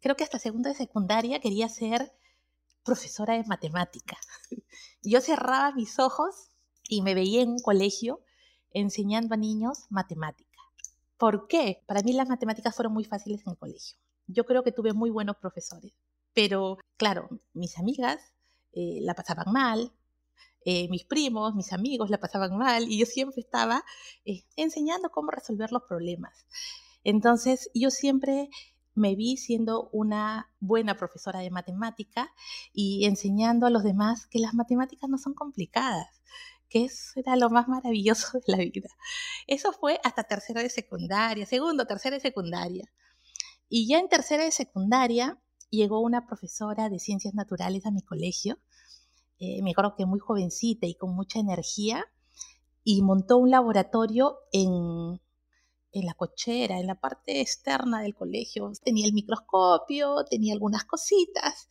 creo 0.00 0.16
que 0.16 0.24
hasta 0.24 0.38
segunda 0.38 0.70
de 0.70 0.76
secundaria 0.76 1.40
quería 1.40 1.68
ser 1.68 2.12
profesora 2.84 3.34
de 3.34 3.44
matemática. 3.44 4.16
Yo 5.02 5.20
cerraba 5.20 5.72
mis 5.72 5.98
ojos 5.98 6.50
y 6.88 7.02
me 7.02 7.14
veía 7.14 7.42
en 7.42 7.50
un 7.50 7.58
colegio 7.58 8.20
enseñando 8.72 9.34
a 9.34 9.38
niños 9.38 9.86
matemática. 9.88 10.58
¿Por 11.16 11.46
qué? 11.46 11.82
Para 11.86 12.02
mí 12.02 12.12
las 12.12 12.28
matemáticas 12.28 12.74
fueron 12.74 12.92
muy 12.92 13.04
fáciles 13.04 13.42
en 13.46 13.52
el 13.52 13.58
colegio. 13.58 13.98
Yo 14.26 14.44
creo 14.44 14.62
que 14.62 14.72
tuve 14.72 14.92
muy 14.92 15.10
buenos 15.10 15.36
profesores, 15.36 15.92
pero 16.34 16.78
claro, 16.96 17.28
mis 17.52 17.78
amigas 17.78 18.34
eh, 18.72 18.98
la 19.02 19.14
pasaban 19.14 19.52
mal, 19.52 19.92
eh, 20.64 20.88
mis 20.88 21.04
primos, 21.04 21.54
mis 21.54 21.72
amigos 21.72 22.10
la 22.10 22.18
pasaban 22.18 22.56
mal 22.56 22.84
y 22.88 22.98
yo 22.98 23.06
siempre 23.06 23.40
estaba 23.40 23.84
eh, 24.24 24.44
enseñando 24.56 25.10
cómo 25.10 25.30
resolver 25.30 25.72
los 25.72 25.82
problemas. 25.84 26.46
Entonces 27.02 27.70
yo 27.74 27.90
siempre 27.90 28.50
me 28.94 29.14
vi 29.14 29.36
siendo 29.36 29.88
una 29.92 30.52
buena 30.60 30.96
profesora 30.96 31.40
de 31.40 31.50
matemática 31.50 32.32
y 32.72 33.06
enseñando 33.06 33.66
a 33.66 33.70
los 33.70 33.82
demás 33.82 34.26
que 34.26 34.38
las 34.38 34.52
matemáticas 34.52 35.08
no 35.08 35.16
son 35.16 35.32
complicadas, 35.32 36.20
que 36.68 36.84
eso 36.84 37.12
era 37.16 37.36
lo 37.36 37.48
más 37.48 37.68
maravilloso 37.68 38.38
de 38.38 38.44
la 38.46 38.58
vida. 38.58 38.90
Eso 39.46 39.72
fue 39.72 40.00
hasta 40.04 40.24
tercero 40.24 40.60
de 40.60 40.68
secundaria, 40.68 41.46
segundo, 41.46 41.86
tercera 41.86 42.16
de 42.16 42.20
secundaria. 42.20 42.92
Y 43.68 43.88
ya 43.88 43.98
en 43.98 44.08
tercera 44.08 44.44
de 44.44 44.52
secundaria 44.52 45.40
llegó 45.70 46.00
una 46.00 46.26
profesora 46.26 46.88
de 46.88 46.98
ciencias 46.98 47.32
naturales 47.34 47.86
a 47.86 47.92
mi 47.92 48.02
colegio 48.02 48.58
eh, 49.40 49.62
me 49.62 49.72
acuerdo 49.72 49.94
que 49.96 50.06
muy 50.06 50.20
jovencita 50.20 50.86
y 50.86 50.94
con 50.94 51.14
mucha 51.14 51.40
energía, 51.40 52.04
y 52.84 53.02
montó 53.02 53.38
un 53.38 53.50
laboratorio 53.50 54.36
en, 54.52 55.20
en 55.92 56.06
la 56.06 56.14
cochera, 56.14 56.78
en 56.78 56.86
la 56.86 56.94
parte 57.00 57.40
externa 57.40 58.02
del 58.02 58.14
colegio. 58.14 58.70
Tenía 58.84 59.06
el 59.06 59.12
microscopio, 59.12 60.24
tenía 60.28 60.52
algunas 60.52 60.84
cositas 60.84 61.68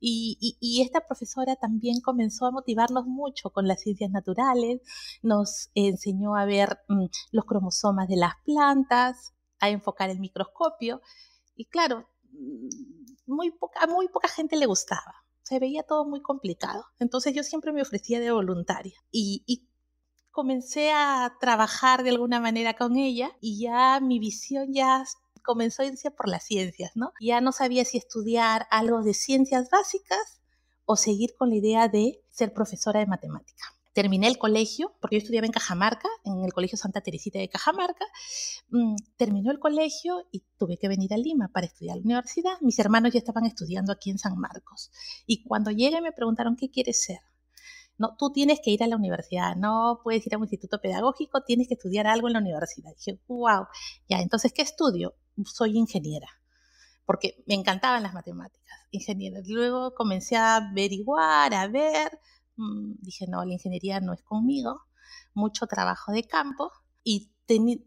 y, 0.00 0.82
esta 0.82 1.06
profesora 1.06 1.56
también 1.56 2.00
comenzó 2.00 2.46
a 2.46 2.50
motivarnos 2.50 3.06
mucho 3.06 3.50
con 3.50 3.68
las 3.68 3.82
ciencias 3.82 4.10
naturales, 4.10 4.80
nos 5.22 5.70
enseñó 5.74 6.36
a 6.36 6.46
ver 6.46 6.78
mm, 6.88 7.06
los 7.32 7.44
cromosomas 7.44 8.08
de 8.08 8.16
las 8.16 8.34
plantas, 8.44 9.34
a 9.58 9.68
enfocar 9.68 10.08
el 10.08 10.20
microscopio 10.20 11.02
y 11.54 11.66
claro, 11.66 12.08
mm, 12.32 12.68
muy 13.26 13.52
muy 13.88 14.08
poca 14.08 14.28
gente 14.28 14.56
le 14.56 14.66
gustaba 14.66 15.14
se 15.50 15.58
veía 15.58 15.82
todo 15.82 16.04
muy 16.04 16.22
complicado. 16.22 16.84
Entonces 17.00 17.34
yo 17.34 17.42
siempre 17.42 17.72
me 17.72 17.82
ofrecía 17.82 18.20
de 18.20 18.30
voluntaria 18.30 18.94
y, 19.10 19.66
comencé 20.32 20.92
a 20.92 21.34
trabajar 21.40 22.04
de 22.04 22.10
alguna 22.10 22.38
manera 22.38 22.74
con 22.74 22.96
ella 22.96 23.32
y 23.40 23.60
ya 23.60 23.98
mi 23.98 24.20
visión 24.20 24.72
ya 24.72 25.04
comenzó 25.42 25.82
a 25.82 25.86
irse 25.86 26.12
por 26.12 26.28
las 26.28 26.44
ciencias, 26.44 26.92
¿no? 26.94 27.12
Ya 27.20 27.40
no 27.40 27.50
sabía 27.50 27.84
si 27.84 27.98
estudiar 27.98 28.68
algo 28.70 29.02
de 29.02 29.12
ciencias 29.12 29.68
básicas 29.70 30.40
o 30.84 30.94
seguir 30.94 31.34
con 31.36 31.50
la 31.50 31.56
idea 31.56 31.88
de 31.88 32.22
ser 32.30 32.54
profesora 32.54 33.00
de 33.00 33.06
matemática 33.06 33.64
terminé 33.92 34.28
el 34.28 34.38
colegio, 34.38 34.94
porque 35.00 35.16
yo 35.16 35.18
estudiaba 35.18 35.46
en 35.46 35.52
Cajamarca, 35.52 36.08
en 36.24 36.44
el 36.44 36.52
Colegio 36.52 36.78
Santa 36.78 37.00
Teresita 37.00 37.38
de 37.38 37.48
Cajamarca, 37.48 38.04
mm, 38.68 38.94
terminó 39.16 39.50
el 39.50 39.58
colegio 39.58 40.26
y 40.30 40.44
tuve 40.58 40.78
que 40.78 40.88
venir 40.88 41.12
a 41.12 41.16
Lima 41.16 41.48
para 41.52 41.66
estudiar 41.66 41.96
la 41.96 42.02
universidad. 42.02 42.60
Mis 42.60 42.78
hermanos 42.78 43.12
ya 43.12 43.18
estaban 43.18 43.46
estudiando 43.46 43.92
aquí 43.92 44.10
en 44.10 44.18
San 44.18 44.38
Marcos. 44.38 44.90
Y 45.26 45.42
cuando 45.42 45.70
llegué 45.70 46.00
me 46.00 46.12
preguntaron, 46.12 46.56
¿qué 46.56 46.70
quieres 46.70 47.02
ser? 47.02 47.18
No, 47.98 48.16
tú 48.16 48.32
tienes 48.32 48.60
que 48.64 48.70
ir 48.70 48.82
a 48.82 48.86
la 48.86 48.96
universidad, 48.96 49.56
no 49.56 50.00
puedes 50.02 50.26
ir 50.26 50.34
a 50.34 50.38
un 50.38 50.44
instituto 50.44 50.80
pedagógico, 50.80 51.42
tienes 51.42 51.68
que 51.68 51.74
estudiar 51.74 52.06
algo 52.06 52.28
en 52.28 52.32
la 52.32 52.38
universidad. 52.38 52.92
dije, 52.96 53.20
wow, 53.28 53.66
ya, 54.08 54.20
entonces, 54.20 54.52
¿qué 54.54 54.62
estudio? 54.62 55.16
Soy 55.44 55.76
ingeniera, 55.76 56.28
porque 57.04 57.42
me 57.46 57.54
encantaban 57.54 58.02
las 58.02 58.14
matemáticas, 58.14 58.74
ingeniera. 58.90 59.40
Luego 59.46 59.92
comencé 59.94 60.36
a 60.36 60.56
averiguar, 60.56 61.52
a 61.52 61.68
ver, 61.68 62.18
dije, 63.00 63.26
no, 63.26 63.44
la 63.44 63.52
ingeniería 63.52 64.00
no 64.00 64.12
es 64.12 64.22
conmigo, 64.22 64.82
mucho 65.34 65.66
trabajo 65.66 66.12
de 66.12 66.24
campo 66.24 66.72
y 67.02 67.32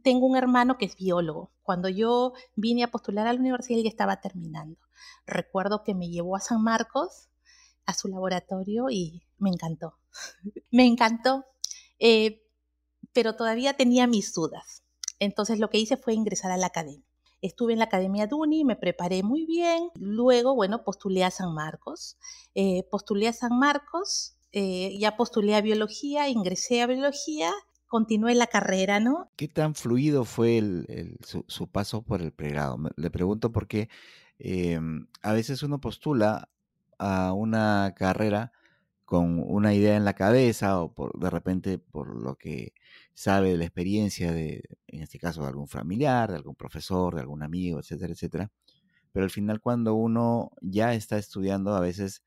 tengo 0.04 0.26
un 0.26 0.36
hermano 0.36 0.78
que 0.78 0.86
es 0.86 0.96
biólogo. 0.96 1.52
Cuando 1.62 1.88
yo 1.88 2.34
vine 2.56 2.84
a 2.84 2.92
postular 2.92 3.28
a 3.28 3.34
la 3.34 3.40
universidad, 3.40 3.78
él 3.78 3.86
ya 3.86 3.90
estaba 3.90 4.20
terminando. 4.20 4.80
Recuerdo 5.26 5.84
que 5.84 5.96
me 5.96 6.10
llevó 6.10 6.36
a 6.36 6.42
San 6.42 6.62
Marcos, 6.62 7.30
a 7.86 7.94
su 7.94 8.10
laboratorio, 8.10 8.90
y 8.90 9.24
me 9.38 9.50
encantó. 9.50 9.98
me 10.72 10.86
encantó, 10.86 11.46
eh, 12.00 12.46
pero 13.14 13.36
todavía 13.36 13.76
tenía 13.76 14.08
mis 14.08 14.34
dudas. 14.34 14.84
Entonces 15.20 15.60
lo 15.60 15.70
que 15.70 15.78
hice 15.78 15.96
fue 15.96 16.14
ingresar 16.14 16.52
a 16.52 16.58
la 16.58 16.68
academia. 16.68 17.06
Estuve 17.42 17.74
en 17.74 17.80
la 17.80 17.86
Academia 17.86 18.26
Duni, 18.26 18.64
me 18.64 18.78
preparé 18.78 19.22
muy 19.22 19.46
bien. 19.46 19.90
Luego, 19.96 20.56
bueno, 20.56 20.86
postulé 20.86 21.26
a 21.26 21.32
San 21.32 21.54
Marcos. 21.54 22.18
Eh, 22.56 22.88
postulé 22.90 23.28
a 23.28 23.34
San 23.34 23.60
Marcos 23.60 24.33
eh, 24.54 24.96
ya 25.00 25.18
postulé 25.18 25.56
a 25.56 25.62
biología, 25.62 26.30
ingresé 26.30 26.84
a 26.84 26.88
biología, 26.88 27.52
continué 27.88 28.36
la 28.36 28.48
carrera, 28.48 29.00
¿no? 29.00 29.32
¿Qué 29.36 29.48
tan 29.48 29.74
fluido 29.74 30.26
fue 30.26 30.60
el, 30.60 31.18
su, 31.22 31.68
paso 31.68 32.04
por 32.04 32.22
el 32.22 32.32
pregrado? 32.32 32.78
Le 32.96 33.10
pregunto 33.10 33.52
porque 33.52 33.90
eh, 34.38 34.80
a 35.24 35.34
veces 35.34 35.64
uno 35.64 35.82
postula 35.82 36.50
a 37.00 37.34
una 37.34 37.94
carrera 37.98 38.52
con 39.06 39.44
una 39.46 39.74
idea 39.74 39.98
en 39.98 40.06
la 40.06 40.14
cabeza 40.14 40.82
o 40.82 40.94
por, 40.94 41.20
de 41.20 41.30
repente 41.30 41.78
por 41.80 42.16
lo 42.16 42.36
que 42.36 42.74
sabe 43.14 43.50
de 43.50 43.58
la 43.58 43.66
experiencia 43.66 44.32
de, 44.32 44.64
en 44.88 45.02
este 45.02 45.20
caso, 45.20 45.42
de 45.42 45.48
algún 45.48 45.68
familiar, 45.68 46.30
de 46.30 46.38
algún 46.38 46.56
profesor, 46.56 47.16
de 47.16 47.22
algún 47.22 47.44
amigo, 47.44 47.80
etcétera, 47.80 48.14
etcétera. 48.14 48.52
Pero 49.12 49.24
al 49.24 49.32
final 49.32 49.62
cuando 49.62 49.94
uno 49.96 50.52
ya 50.62 50.94
está 50.94 51.18
estudiando, 51.18 51.76
a 51.76 51.80
veces 51.80 52.24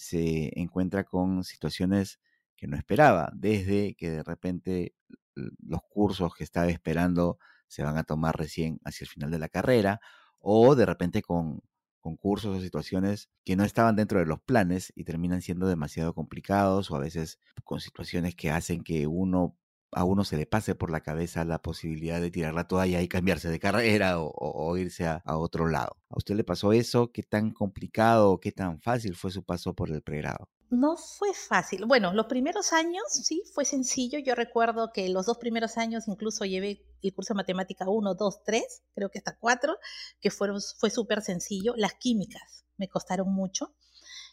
se 0.00 0.58
encuentra 0.58 1.04
con 1.04 1.44
situaciones 1.44 2.20
que 2.56 2.66
no 2.66 2.74
esperaba, 2.74 3.30
desde 3.34 3.94
que 3.96 4.10
de 4.10 4.22
repente 4.22 4.94
los 5.34 5.82
cursos 5.90 6.34
que 6.34 6.42
estaba 6.42 6.68
esperando 6.68 7.38
se 7.68 7.82
van 7.82 7.98
a 7.98 8.04
tomar 8.04 8.34
recién 8.34 8.80
hacia 8.82 9.04
el 9.04 9.10
final 9.10 9.30
de 9.30 9.38
la 9.38 9.50
carrera, 9.50 10.00
o 10.38 10.74
de 10.74 10.86
repente 10.86 11.20
con 11.20 11.60
concursos 12.00 12.56
o 12.56 12.60
situaciones 12.62 13.28
que 13.44 13.56
no 13.56 13.64
estaban 13.64 13.94
dentro 13.94 14.18
de 14.20 14.24
los 14.24 14.40
planes 14.40 14.90
y 14.96 15.04
terminan 15.04 15.42
siendo 15.42 15.68
demasiado 15.68 16.14
complicados 16.14 16.90
o 16.90 16.96
a 16.96 17.00
veces 17.00 17.38
con 17.62 17.80
situaciones 17.80 18.34
que 18.34 18.50
hacen 18.50 18.82
que 18.82 19.06
uno 19.06 19.58
a 19.92 20.04
uno 20.04 20.24
se 20.24 20.36
le 20.36 20.46
pase 20.46 20.74
por 20.74 20.90
la 20.90 21.00
cabeza 21.00 21.44
la 21.44 21.60
posibilidad 21.60 22.20
de 22.20 22.30
tirar 22.30 22.54
la 22.54 22.68
toalla 22.68 23.02
y 23.02 23.08
cambiarse 23.08 23.48
de 23.48 23.58
carrera 23.58 24.16
o, 24.20 24.76
irse 24.76 25.06
a, 25.06 25.22
otro 25.26 25.68
lado. 25.68 25.96
¿A 26.08 26.18
usted 26.18 26.34
le 26.34 26.44
pasó 26.44 26.72
eso? 26.72 27.12
¿Qué 27.12 27.22
tan 27.22 27.50
complicado 27.50 28.40
qué 28.40 28.52
tan 28.52 28.80
fácil 28.80 29.14
fue 29.14 29.30
su 29.30 29.42
paso 29.42 29.74
por 29.74 29.90
el 29.90 30.02
pregrado? 30.02 30.48
No 30.70 30.96
fue 30.96 31.34
fácil. 31.34 31.84
Bueno, 31.86 32.12
los 32.12 32.26
primeros 32.26 32.72
años 32.72 33.02
sí, 33.08 33.42
fue 33.52 33.64
sencillo. 33.64 34.20
Yo 34.20 34.36
recuerdo 34.36 34.92
que 34.92 35.08
los 35.08 35.26
dos 35.26 35.38
primeros 35.38 35.78
años 35.78 36.06
incluso 36.06 36.44
llevé 36.44 36.86
el 37.02 37.12
curso 37.12 37.34
de 37.34 37.38
matemática 37.38 37.88
1, 37.88 38.14
2, 38.14 38.42
3, 38.44 38.82
creo 38.94 39.10
que 39.10 39.18
hasta 39.18 39.36
4, 39.36 39.76
que 40.20 40.30
fueron, 40.30 40.60
fue 40.78 40.90
súper 40.90 41.22
sencillo. 41.22 41.74
Las 41.76 41.94
químicas 41.94 42.64
me 42.76 42.88
costaron 42.88 43.32
mucho 43.32 43.74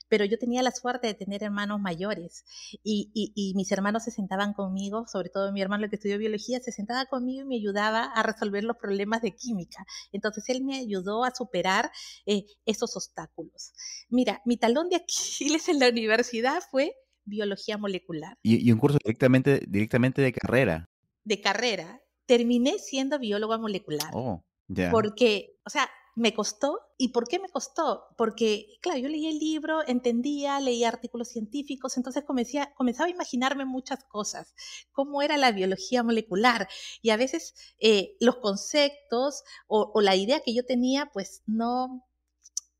pero 0.10 0.26
yo 0.26 0.38
tenía 0.38 0.62
la 0.62 0.72
suerte 0.72 1.08
de 1.08 1.14
tener 1.14 1.44
hermanos 1.44 1.80
mayores 1.80 2.46
y, 2.84 3.12
y, 3.14 3.54
mis 3.56 3.72
hermanos 3.72 4.04
se 4.04 4.12
sentaban 4.12 4.54
conmigo, 4.54 5.06
sobre 5.08 5.30
todo 5.30 5.52
mi 5.52 5.62
hermano 5.62 5.86
el 5.86 5.90
que 5.90 5.96
estudió 5.96 6.18
biología, 6.18 6.60
se 6.60 6.72
sentaba 6.72 7.06
conmigo 7.06 7.42
y 7.42 7.46
me 7.46 7.56
ayudaba 7.56 8.06
a 8.06 8.24
resolver 8.24 8.64
los 8.64 8.78
problemas 8.78 9.22
de 9.22 9.36
química. 9.36 9.86
Entonces 10.12 10.48
él 10.50 10.64
me 10.64 10.78
ayudó 10.78 11.24
a 11.24 11.32
superar 11.32 11.92
eh, 12.26 12.46
esos 12.66 12.96
obstáculos. 12.96 13.74
Mira, 14.10 14.42
mi 14.46 14.58
talón 14.58 14.90
de 14.90 14.96
Aquiles 15.08 15.70
en 15.70 15.80
la 15.80 15.90
universidad 15.90 16.62
fue 16.72 16.96
biología 17.26 17.78
molecular. 17.78 18.38
Y, 18.42 18.72
un 18.72 18.80
curso 18.80 18.98
directamente, 19.04 19.62
directamente 19.68 20.22
de 20.22 20.34
carrera. 20.34 20.90
De 21.24 21.42
carrera. 21.42 22.02
Terminé 22.26 22.78
siendo 22.80 23.20
bióloga 23.20 23.58
molecular. 23.58 24.10
Oh, 24.14 24.44
ya. 24.68 24.92
Porque, 24.92 25.58
o 25.66 25.70
sea, 25.70 25.90
me 26.18 26.34
costó. 26.34 26.80
¿Y 26.98 27.10
por 27.10 27.28
qué 27.28 27.40
me 27.40 27.48
costó? 27.48 28.06
Porque, 28.18 28.66
claro, 28.82 28.98
yo 28.98 29.08
leía 29.08 29.30
el 29.30 29.38
libro, 29.38 29.88
entendía, 29.88 30.60
leía 30.60 30.90
artículos 30.90 31.30
científicos, 31.30 31.96
entonces 31.96 32.24
comencé 32.26 32.68
comenzaba 32.76 33.08
a 33.08 33.12
imaginarme 33.12 33.66
muchas 33.66 34.04
cosas, 34.04 34.54
cómo 34.92 35.22
era 35.22 35.38
la 35.38 35.52
biología 35.52 36.02
molecular. 36.04 36.68
Y 37.04 37.12
a 37.12 37.18
veces 37.18 37.54
eh, 37.80 38.18
los 38.20 38.38
conceptos 38.38 39.44
o, 39.68 39.92
o, 39.94 40.02
la 40.02 40.16
idea 40.16 40.42
que 40.44 40.56
yo 40.56 40.66
tenía, 40.66 41.12
pues 41.14 41.44
no, 41.46 42.04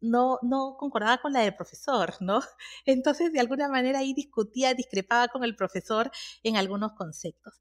no, 0.02 0.40
no 0.42 0.76
concordaba 0.80 1.20
con 1.20 1.32
la 1.32 1.42
del 1.42 1.56
profesor, 1.56 2.16
¿no? 2.20 2.42
Entonces, 2.86 3.32
de 3.32 3.40
alguna 3.40 3.70
manera 3.70 4.00
ahí 4.00 4.16
discutía, 4.16 4.74
discrepaba 4.74 5.28
con 5.28 5.44
el 5.44 5.56
profesor 5.56 6.10
en 6.42 6.58
algunos 6.58 6.94
conceptos. 6.94 7.54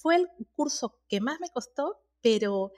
Fue 0.00 0.16
el 0.16 0.28
curso 0.56 1.00
que 1.06 1.20
más 1.20 1.38
me 1.38 1.50
costó, 1.50 2.00
pero 2.22 2.72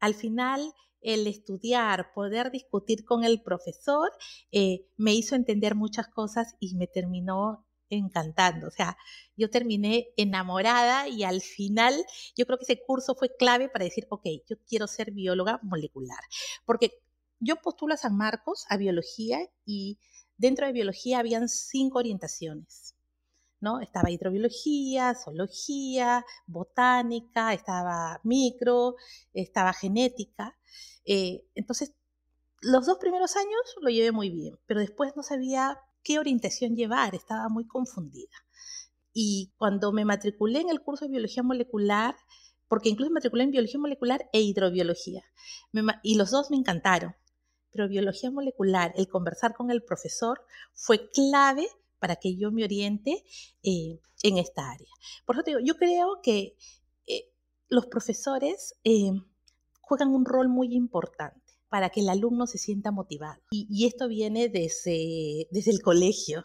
al 0.00 0.14
final 0.14 0.70
el 1.04 1.26
estudiar, 1.26 2.12
poder 2.14 2.50
discutir 2.50 3.04
con 3.04 3.22
el 3.22 3.42
profesor, 3.42 4.10
eh, 4.50 4.86
me 4.96 5.14
hizo 5.14 5.36
entender 5.36 5.74
muchas 5.74 6.08
cosas 6.08 6.56
y 6.58 6.74
me 6.74 6.86
terminó 6.86 7.66
encantando. 7.90 8.66
O 8.68 8.70
sea, 8.70 8.96
yo 9.36 9.50
terminé 9.50 10.08
enamorada 10.16 11.06
y 11.08 11.22
al 11.22 11.42
final 11.42 11.94
yo 12.36 12.46
creo 12.46 12.58
que 12.58 12.64
ese 12.64 12.82
curso 12.84 13.14
fue 13.14 13.36
clave 13.36 13.68
para 13.68 13.84
decir, 13.84 14.06
ok, 14.08 14.26
yo 14.48 14.56
quiero 14.66 14.86
ser 14.86 15.12
bióloga 15.12 15.60
molecular. 15.62 16.20
Porque 16.64 16.90
yo 17.38 17.56
postulo 17.56 17.94
a 17.94 17.98
San 17.98 18.16
Marcos 18.16 18.64
a 18.70 18.76
biología 18.76 19.38
y 19.64 19.98
dentro 20.38 20.66
de 20.66 20.72
biología 20.72 21.18
habían 21.18 21.48
cinco 21.48 21.98
orientaciones. 21.98 22.93
¿No? 23.60 23.80
Estaba 23.80 24.10
hidrobiología, 24.10 25.14
zoología, 25.14 26.24
botánica, 26.46 27.52
estaba 27.52 28.20
micro, 28.24 28.96
estaba 29.32 29.72
genética. 29.72 30.56
Eh, 31.04 31.46
entonces, 31.54 31.94
los 32.60 32.86
dos 32.86 32.98
primeros 32.98 33.36
años 33.36 33.60
lo 33.80 33.90
llevé 33.90 34.12
muy 34.12 34.30
bien, 34.30 34.58
pero 34.66 34.80
después 34.80 35.14
no 35.16 35.22
sabía 35.22 35.78
qué 36.02 36.18
orientación 36.18 36.76
llevar, 36.76 37.14
estaba 37.14 37.48
muy 37.48 37.66
confundida. 37.66 38.36
Y 39.12 39.52
cuando 39.56 39.92
me 39.92 40.04
matriculé 40.04 40.60
en 40.60 40.70
el 40.70 40.80
curso 40.80 41.04
de 41.04 41.12
biología 41.12 41.42
molecular, 41.42 42.16
porque 42.68 42.88
incluso 42.88 43.10
me 43.10 43.14
matriculé 43.14 43.44
en 43.44 43.50
biología 43.50 43.80
molecular 43.80 44.28
e 44.32 44.40
hidrobiología, 44.40 45.22
y 46.02 46.16
los 46.16 46.30
dos 46.30 46.50
me 46.50 46.56
encantaron, 46.56 47.14
pero 47.70 47.88
biología 47.88 48.30
molecular, 48.30 48.92
el 48.96 49.08
conversar 49.08 49.54
con 49.54 49.70
el 49.70 49.82
profesor 49.82 50.40
fue 50.74 51.10
clave 51.10 51.68
para 52.04 52.16
que 52.16 52.36
yo 52.36 52.52
me 52.52 52.64
oriente 52.64 53.24
eh, 53.62 53.98
en 54.22 54.36
esta 54.36 54.70
área. 54.70 54.90
Por 55.24 55.36
eso 55.36 55.42
te 55.42 55.52
digo, 55.52 55.62
yo 55.64 55.74
creo 55.76 56.20
que 56.22 56.54
eh, 57.06 57.32
los 57.70 57.86
profesores 57.86 58.74
juegan 59.80 60.10
un 60.10 60.26
rol 60.26 60.50
muy 60.50 60.74
importante 60.74 61.40
para 61.70 61.88
que 61.88 62.00
el 62.00 62.10
alumno 62.10 62.46
se 62.46 62.58
sienta 62.58 62.90
motivado. 62.90 63.40
Y, 63.50 63.86
esto 63.86 64.06
viene 64.06 64.50
desde, 64.50 65.48
desde 65.50 65.70
el 65.70 65.80
colegio. 65.80 66.44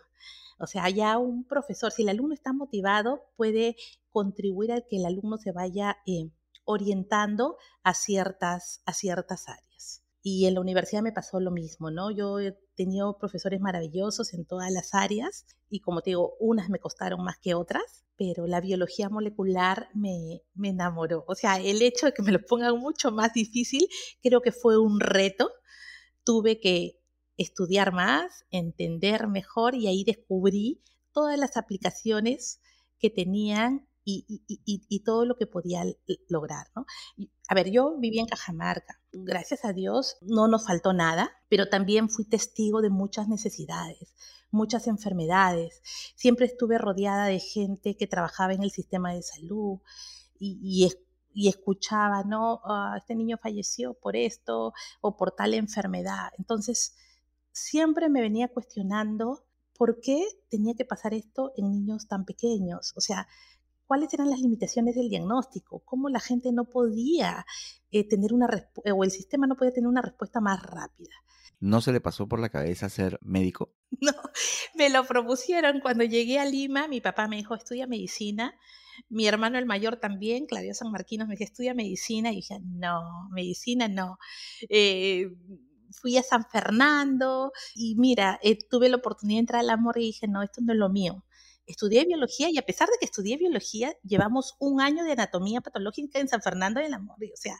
O 0.60 0.66
sea, 0.66 0.90
ya 0.90 1.18
un 1.18 1.44
profesor, 1.44 1.92
si 1.92 2.04
el 2.04 2.10
alumno 2.10 2.34
está 2.34 2.54
motivado, 2.54 3.26
puede 3.36 3.76
contribuir 4.12 4.72
a 4.72 4.80
que 4.80 4.96
el 4.96 5.06
alumno 5.06 5.36
se 5.40 5.52
vaya 5.52 5.98
eh, 6.08 6.32
orientando 6.64 7.58
a 7.84 7.94
ciertas, 7.94 8.82
a 8.86 8.94
ciertas 8.94 9.50
áreas. 9.50 10.06
Y 10.22 10.46
en 10.48 10.56
la 10.56 10.62
universidad 10.62 11.02
me 11.02 11.14
pasó 11.14 11.40
lo 11.40 11.52
mismo, 11.52 11.92
¿no? 11.92 12.12
Yo 12.12 12.40
he 12.40 12.58
tenido 12.76 13.18
profesores 13.18 13.62
maravillosos 13.62 14.34
en 14.34 14.46
todas 14.46 14.72
las 14.72 14.94
áreas 14.94 15.46
y 15.70 15.80
como 15.80 16.02
te 16.02 16.12
digo, 16.12 16.36
unas 16.40 16.70
me 16.70 16.80
costaron 16.80 17.24
más 17.24 17.38
que 17.38 17.54
otras, 17.54 18.04
pero 18.18 18.48
la 18.48 18.60
biología 18.60 19.10
molecular 19.10 19.88
me, 19.94 20.42
enamoró. 20.62 21.24
O 21.28 21.36
sea, 21.36 21.58
el 21.58 21.82
hecho 21.82 22.08
de 22.08 22.14
que 22.14 22.22
me 22.22 22.34
lo 22.34 22.42
pongan 22.46 22.78
mucho 22.78 23.12
más 23.12 23.34
difícil, 23.34 23.88
creo 24.22 24.42
que 24.42 24.52
fue 24.52 24.78
un 24.78 25.00
reto. 25.00 25.52
Tuve 26.26 26.60
que 26.60 27.00
estudiar 27.38 27.94
más, 27.94 28.46
entender 28.52 29.28
mejor 29.28 29.76
y 29.76 29.88
ahí 29.88 30.04
descubrí 30.04 30.82
todas 31.14 31.40
las 31.40 31.56
aplicaciones 31.56 32.62
que 33.00 33.10
tenían 33.10 33.88
y, 34.06 35.04
todo 35.06 35.26
lo 35.26 35.36
que 35.36 35.48
podía 35.48 35.84
lograr. 36.28 36.68
¿no? 36.76 36.86
A 37.48 37.56
ver, 37.56 37.70
yo 37.72 37.98
vivía 37.98 38.22
en 38.22 38.28
Cajamarca. 38.28 39.00
Gracias 39.12 39.66
a 39.66 39.74
Dios 39.74 40.18
no 40.22 40.48
nos 40.48 40.66
faltó 40.66 40.94
nada, 40.94 41.32
pero 41.50 41.68
también 41.70 42.10
fui 42.10 42.26
testigo 42.26 42.82
de 42.82 42.90
muchas 42.90 43.28
necesidades 43.28 44.16
muchas 44.52 44.88
enfermedades. 44.88 45.82
Siempre 46.16 46.46
estuve 46.46 46.78
rodeada 46.78 47.26
de 47.26 47.40
gente 47.40 47.96
que 47.96 48.08
trabajaba 48.08 48.54
en 48.54 48.64
el 48.64 48.72
sistema 48.72 49.14
de 49.14 49.22
salud 49.22 49.80
y, 50.40 50.90
y, 51.34 51.48
escuchaba, 51.48 52.24
¿no? 52.24 52.62
Ah, 52.66 52.96
este 52.98 53.16
niño 53.16 53.38
falleció 53.38 53.94
por 53.94 54.16
esto 54.16 54.74
o 55.02 55.18
por 55.18 55.32
tal 55.32 55.54
enfermedad. 55.54 56.32
Entonces, 56.38 56.96
siempre 57.52 58.10
me 58.10 58.22
venía 58.22 58.48
cuestionando 58.48 59.46
por 59.78 60.02
qué 60.02 60.26
tenía 60.50 60.74
que 60.76 60.86
pasar 60.86 61.14
esto 61.14 61.54
en 61.56 61.72
niños 61.72 62.08
tan 62.08 62.26
pequeños. 62.26 62.94
O 62.96 63.02
sea, 63.02 63.28
cuáles 63.90 64.14
eran 64.14 64.30
las 64.30 64.40
limitaciones 64.40 64.94
del 64.94 65.10
diagnóstico, 65.10 65.82
cómo 65.84 66.10
la 66.10 66.20
gente 66.20 66.52
no 66.52 66.66
podía 66.66 67.44
eh, 67.90 68.08
tener 68.08 68.34
una 68.34 68.48
o 68.94 69.04
el 69.04 69.10
sistema 69.10 69.48
no 69.48 69.56
podía 69.56 69.74
tener 69.74 69.88
una 69.88 70.04
respuesta 70.04 70.40
más 70.40 70.62
rápida. 70.62 71.16
¿No 71.60 71.82
se 71.82 71.92
le 71.92 72.00
pasó 72.00 72.28
por 72.28 72.40
la 72.40 72.50
cabeza 72.50 72.88
ser 72.88 73.18
médico? 73.24 73.74
No, 74.02 74.14
me 74.76 74.92
lo 74.92 75.04
propusieron 75.06 75.80
cuando 75.80 76.04
llegué 76.04 76.40
a 76.40 76.46
Lima. 76.46 76.88
Mi 76.88 77.02
papá 77.02 77.28
me 77.28 77.38
dijo, 77.38 77.56
estudia 77.56 77.88
medicina. 77.88 78.54
Mi 79.10 79.28
hermano 79.28 79.58
el 79.58 79.66
mayor 79.66 79.98
también, 79.98 80.46
Claudio 80.46 80.76
San 80.76 80.92
Marquinos, 80.92 81.28
me 81.28 81.34
dijo, 81.34 81.44
estudia 81.46 81.74
medicina. 81.74 82.32
Y 82.32 82.36
dije, 82.36 82.60
no, 82.64 83.28
medicina 83.32 83.88
no. 83.88 84.20
Eh, 84.70 85.36
fui 86.00 86.16
a 86.18 86.24
San 86.24 86.46
Fernando 86.46 87.52
y 87.74 87.96
mira, 87.96 88.40
eh, 88.44 88.60
tuve 88.70 88.88
la 88.88 88.98
oportunidad 88.98 89.38
de 89.38 89.40
entrar 89.40 89.62
al 89.62 89.72
amor 89.72 89.98
y 89.98 90.04
dije, 90.04 90.28
no, 90.28 90.44
esto 90.44 90.62
no 90.62 90.74
es 90.74 90.80
lo 90.80 90.90
mío 90.90 91.26
estudié 91.70 92.06
biología 92.06 92.50
y 92.50 92.58
a 92.58 92.64
pesar 92.64 92.90
de 92.90 92.96
que 93.00 93.06
estudié 93.06 93.38
biología, 93.38 93.94
llevamos 94.04 94.56
un 94.60 94.82
año 94.82 95.04
de 95.04 95.14
anatomía 95.14 95.62
patológica 95.62 96.20
en 96.20 96.28
San 96.28 96.42
Fernando 96.42 96.82
de 96.82 96.90
la 96.90 97.00
Mori. 97.00 97.32
O 97.32 97.38
sea, 97.38 97.56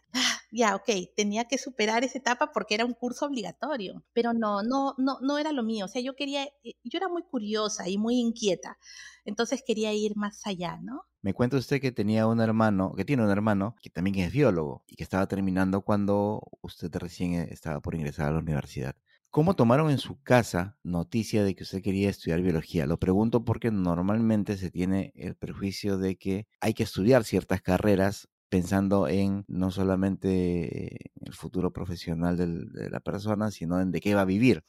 ya, 0.52 0.76
ok, 0.76 0.90
tenía 1.16 1.46
que 1.46 1.58
superar 1.58 2.04
esa 2.04 2.18
etapa 2.18 2.52
porque 2.52 2.76
era 2.76 2.86
un 2.86 2.94
curso 2.94 3.26
obligatorio, 3.26 4.04
pero 4.14 4.34
no, 4.34 4.64
no, 4.64 4.96
no, 4.98 5.20
no 5.22 5.38
era 5.38 5.52
lo 5.52 5.64
mío. 5.64 5.86
O 5.86 5.88
sea, 5.88 6.02
yo 6.02 6.16
quería, 6.16 6.46
eh, 6.64 6.74
yo 6.84 6.98
era 6.98 7.08
muy 7.08 7.24
curiosa 7.24 7.88
y 7.88 7.98
muy 7.98 8.20
inquieta, 8.20 8.78
entonces 9.26 9.64
quería 9.66 9.94
ir 9.94 10.16
más 10.16 10.46
allá, 10.46 10.80
¿no? 10.82 11.04
Me 11.22 11.34
cuenta 11.34 11.58
usted 11.58 11.82
que 11.82 11.92
tenía 11.92 12.26
un 12.28 12.40
hermano, 12.40 12.94
que 12.96 13.06
tiene 13.06 13.24
un 13.24 13.30
hermano 13.30 13.76
que 13.82 13.90
también 13.90 14.18
es 14.20 14.32
biólogo 14.32 14.84
y 14.88 14.96
que 14.96 15.04
estaba 15.04 15.28
terminando 15.28 15.82
cuando 15.82 16.42
usted 16.62 16.90
recién 16.96 17.34
eh, 17.34 17.48
estaba 17.52 17.80
por 17.82 17.94
ingresar 17.94 18.30
a 18.30 18.32
la 18.32 18.40
universidad. 18.40 18.96
¿Cómo 19.32 19.56
tomaron 19.56 19.92
en 19.92 20.00
su 20.00 20.22
casa 20.24 20.80
noticia 20.84 21.44
de 21.44 21.56
que 21.56 21.64
usted 21.64 21.84
quería 21.84 22.10
estudiar 22.10 22.42
biología? 22.42 22.88
Lo 22.88 22.98
pregunto 22.98 23.46
porque 23.46 23.70
normalmente 23.72 24.58
se 24.58 24.72
tiene 24.72 25.12
el 25.16 25.36
prejuicio 25.36 26.00
de 26.00 26.16
que 26.18 26.48
hay 26.60 26.74
que 26.74 26.82
estudiar 26.84 27.24
ciertas 27.24 27.62
carreras 27.62 28.28
pensando 28.50 29.08
en 29.08 29.46
no 29.48 29.70
solamente 29.70 31.12
el 31.22 31.34
futuro 31.34 31.72
profesional 31.72 32.38
de 32.38 32.90
la 32.90 33.00
persona, 33.02 33.52
sino 33.52 33.80
en 33.80 33.92
de 33.92 34.00
qué 34.02 34.16
va 34.16 34.22
a 34.22 34.26
vivir. 34.26 34.64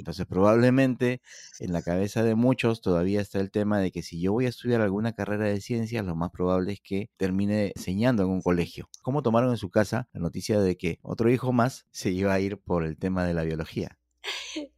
Entonces, 0.00 0.26
probablemente 0.26 1.20
en 1.58 1.72
la 1.72 1.82
cabeza 1.82 2.22
de 2.22 2.34
muchos 2.34 2.80
todavía 2.80 3.20
está 3.20 3.40
el 3.40 3.50
tema 3.50 3.80
de 3.80 3.90
que 3.92 4.02
si 4.02 4.20
yo 4.20 4.32
voy 4.32 4.46
a 4.46 4.50
estudiar 4.50 4.80
alguna 4.80 5.12
carrera 5.12 5.44
de 5.44 5.60
ciencias, 5.60 6.04
lo 6.04 6.16
más 6.16 6.30
probable 6.30 6.72
es 6.72 6.80
que 6.80 7.10
termine 7.16 7.72
enseñando 7.74 8.22
en 8.22 8.30
un 8.30 8.42
colegio. 8.42 8.88
¿Cómo 9.02 9.22
tomaron 9.22 9.50
en 9.50 9.56
su 9.56 9.70
casa 9.70 10.08
la 10.12 10.20
noticia 10.20 10.60
de 10.60 10.76
que 10.76 10.98
otro 11.02 11.30
hijo 11.30 11.52
más 11.52 11.86
se 11.90 12.10
iba 12.10 12.32
a 12.32 12.40
ir 12.40 12.58
por 12.58 12.84
el 12.84 12.96
tema 12.98 13.24
de 13.24 13.34
la 13.34 13.44
biología? 13.44 13.98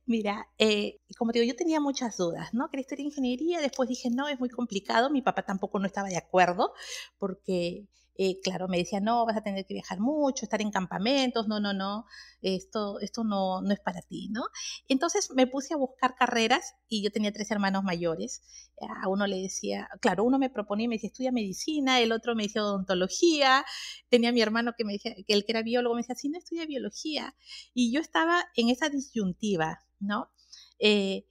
Mira, 0.06 0.48
eh, 0.58 1.00
como 1.16 1.32
te 1.32 1.40
digo, 1.40 1.52
yo 1.52 1.56
tenía 1.56 1.80
muchas 1.80 2.16
dudas, 2.16 2.54
¿no? 2.54 2.68
Quería 2.70 2.82
estudiar 2.82 3.06
ingeniería, 3.06 3.60
después 3.60 3.88
dije, 3.88 4.10
no, 4.10 4.28
es 4.28 4.38
muy 4.38 4.48
complicado, 4.48 5.10
mi 5.10 5.22
papá 5.22 5.42
tampoco 5.42 5.78
no 5.78 5.86
estaba 5.86 6.08
de 6.08 6.16
acuerdo, 6.16 6.72
porque 7.18 7.86
eh, 8.20 8.40
claro, 8.42 8.66
me 8.66 8.78
decía, 8.78 8.98
no, 8.98 9.24
vas 9.24 9.36
a 9.36 9.42
tener 9.42 9.64
que 9.64 9.74
viajar 9.74 10.00
mucho, 10.00 10.44
estar 10.44 10.60
en 10.60 10.72
campamentos, 10.72 11.46
no, 11.46 11.60
no, 11.60 11.72
no, 11.72 12.04
esto, 12.42 12.98
esto 12.98 13.22
no, 13.22 13.62
no 13.62 13.72
es 13.72 13.78
para 13.78 14.02
ti, 14.02 14.28
¿no? 14.30 14.42
Entonces 14.88 15.30
me 15.36 15.46
puse 15.46 15.74
a 15.74 15.76
buscar 15.76 16.16
carreras 16.16 16.74
y 16.88 17.00
yo 17.04 17.12
tenía 17.12 17.32
tres 17.32 17.48
hermanos 17.52 17.84
mayores. 17.84 18.42
A 19.02 19.08
uno 19.08 19.28
le 19.28 19.36
decía, 19.40 19.88
claro, 20.00 20.24
uno 20.24 20.40
me 20.40 20.50
proponía 20.50 20.86
y 20.86 20.88
me 20.88 20.96
decía, 20.96 21.08
estudia 21.08 21.30
medicina, 21.30 22.00
el 22.00 22.10
otro 22.10 22.34
me 22.34 22.42
decía 22.42 22.64
odontología, 22.64 23.64
tenía 24.08 24.32
mi 24.32 24.42
hermano 24.42 24.72
que 24.76 24.84
me 24.84 24.94
decía, 24.94 25.14
que 25.14 25.32
el 25.32 25.44
que 25.44 25.52
era 25.52 25.62
biólogo 25.62 25.94
me 25.94 26.00
decía, 26.02 26.16
sí, 26.16 26.28
no 26.28 26.38
estudia 26.38 26.66
biología. 26.66 27.36
Y 27.72 27.92
yo 27.92 28.00
estaba 28.00 28.46
en 28.56 28.68
esa 28.68 28.88
disyuntiva, 28.88 29.78
¿no? 30.00 30.28
Eh, 30.80 31.24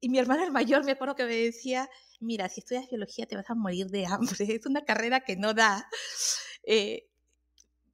y 0.00 0.08
mi 0.08 0.18
hermano 0.18 0.42
el 0.42 0.50
mayor 0.50 0.84
me 0.84 0.92
acuerdo 0.92 1.14
que 1.14 1.24
me 1.24 1.36
decía, 1.36 1.88
mira, 2.20 2.48
si 2.48 2.60
estudias 2.60 2.88
biología 2.88 3.26
te 3.26 3.36
vas 3.36 3.50
a 3.50 3.54
morir 3.54 3.86
de 3.88 4.06
hambre, 4.06 4.36
es 4.56 4.66
una 4.66 4.84
carrera 4.84 5.20
que 5.20 5.36
no 5.36 5.54
da. 5.54 5.86
Eh, 6.64 7.08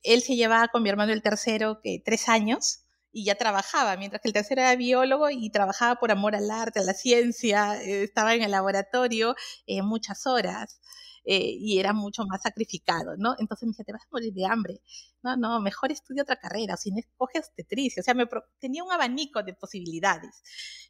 él 0.03 0.23
se 0.23 0.37
llevaba 0.37 0.69
con 0.69 0.83
mi 0.83 0.89
hermano 0.89 1.13
el 1.13 1.23
tercero 1.23 1.81
que 1.83 2.01
tres 2.05 2.29
años 2.29 2.87
y 3.13 3.25
ya 3.25 3.35
trabajaba, 3.35 3.97
mientras 3.97 4.21
que 4.21 4.29
el 4.29 4.35
tercero 4.35 4.61
era 4.61 4.77
biólogo 4.77 5.31
y 5.31 5.51
trabajaba 5.51 5.97
por 5.99 6.11
amor 6.13 6.37
al 6.37 6.51
arte, 6.51 6.81
a 6.81 6.83
la 6.85 6.93
ciencia, 6.93 7.83
eh, 7.83 8.05
estaba 8.05 8.35
en 8.35 8.43
el 8.43 8.51
laboratorio 8.51 9.35
eh, 9.67 9.83
muchas 9.83 10.27
horas. 10.27 10.81
Eh, 11.29 11.57
y 11.59 11.81
era 11.81 11.93
mucho 11.93 12.25
más 12.25 12.43
sacrificado, 12.43 13.17
¿no? 13.17 13.35
Entonces 13.41 13.67
me 13.67 13.73
decía, 13.73 13.85
te 13.85 13.93
vas 13.93 14.05
a 14.05 14.09
morir 14.13 14.33
de 14.33 14.47
hambre. 14.47 14.81
No, 15.23 15.37
no, 15.37 15.61
mejor 15.61 15.91
estudia 15.91 16.23
otra 16.23 16.37
carrera, 16.37 16.75
o 16.75 16.77
si 16.77 16.93
no 16.93 16.99
escoges 17.01 17.49
obstetricia. 17.49 18.01
O 18.01 18.05
sea, 18.05 18.15
me 18.15 18.29
tenía 18.61 18.85
un 18.85 18.93
abanico 18.93 19.43
de 19.43 19.55
posibilidades, 19.55 20.43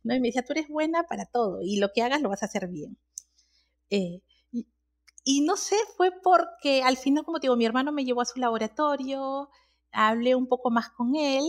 ¿no? 0.04 0.14
Y 0.14 0.20
me 0.20 0.28
decía, 0.28 0.42
tú 0.42 0.52
eres 0.52 0.68
buena 0.68 1.04
para 1.04 1.24
todo 1.24 1.60
y 1.62 1.78
lo 1.78 1.90
que 1.94 2.02
hagas 2.02 2.20
lo 2.20 2.28
vas 2.28 2.42
a 2.42 2.46
hacer 2.46 2.68
bien. 2.68 2.98
Eh, 3.90 4.22
y, 5.24 5.40
no 5.42 5.56
sé, 5.56 5.76
fue 5.96 6.12
porque 6.22 6.82
al 6.82 6.96
final, 6.96 7.24
como 7.24 7.40
te 7.40 7.46
digo, 7.46 7.56
mi 7.56 7.66
hermano 7.66 7.92
me 7.92 8.04
llevó 8.04 8.20
a 8.22 8.26
su 8.26 8.38
laboratorio, 8.38 9.50
hablé 9.92 10.34
un 10.36 10.46
poco 10.48 10.70
más 10.70 10.90
con 10.90 11.16
él 11.16 11.44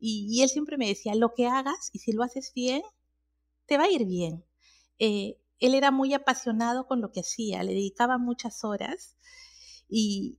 y, 0.00 0.42
él 0.42 0.48
siempre 0.48 0.76
me 0.78 0.88
decía, 0.88 1.14
lo 1.14 1.32
que 1.34 1.46
hagas 1.46 1.90
y 1.92 2.00
si 2.00 2.12
lo 2.12 2.24
haces 2.24 2.52
bien, 2.54 2.82
te 3.66 3.78
va 3.78 3.84
a 3.84 3.90
ir 3.90 4.06
bien. 4.06 4.44
Eh, 4.98 5.38
él 5.60 5.74
era 5.74 5.90
muy 5.90 6.14
apasionado 6.14 6.86
con 6.86 7.00
lo 7.00 7.12
que 7.12 7.20
hacía, 7.20 7.62
le 7.62 7.72
dedicaba 7.72 8.18
muchas 8.18 8.64
horas 8.64 9.16
y, 9.88 10.38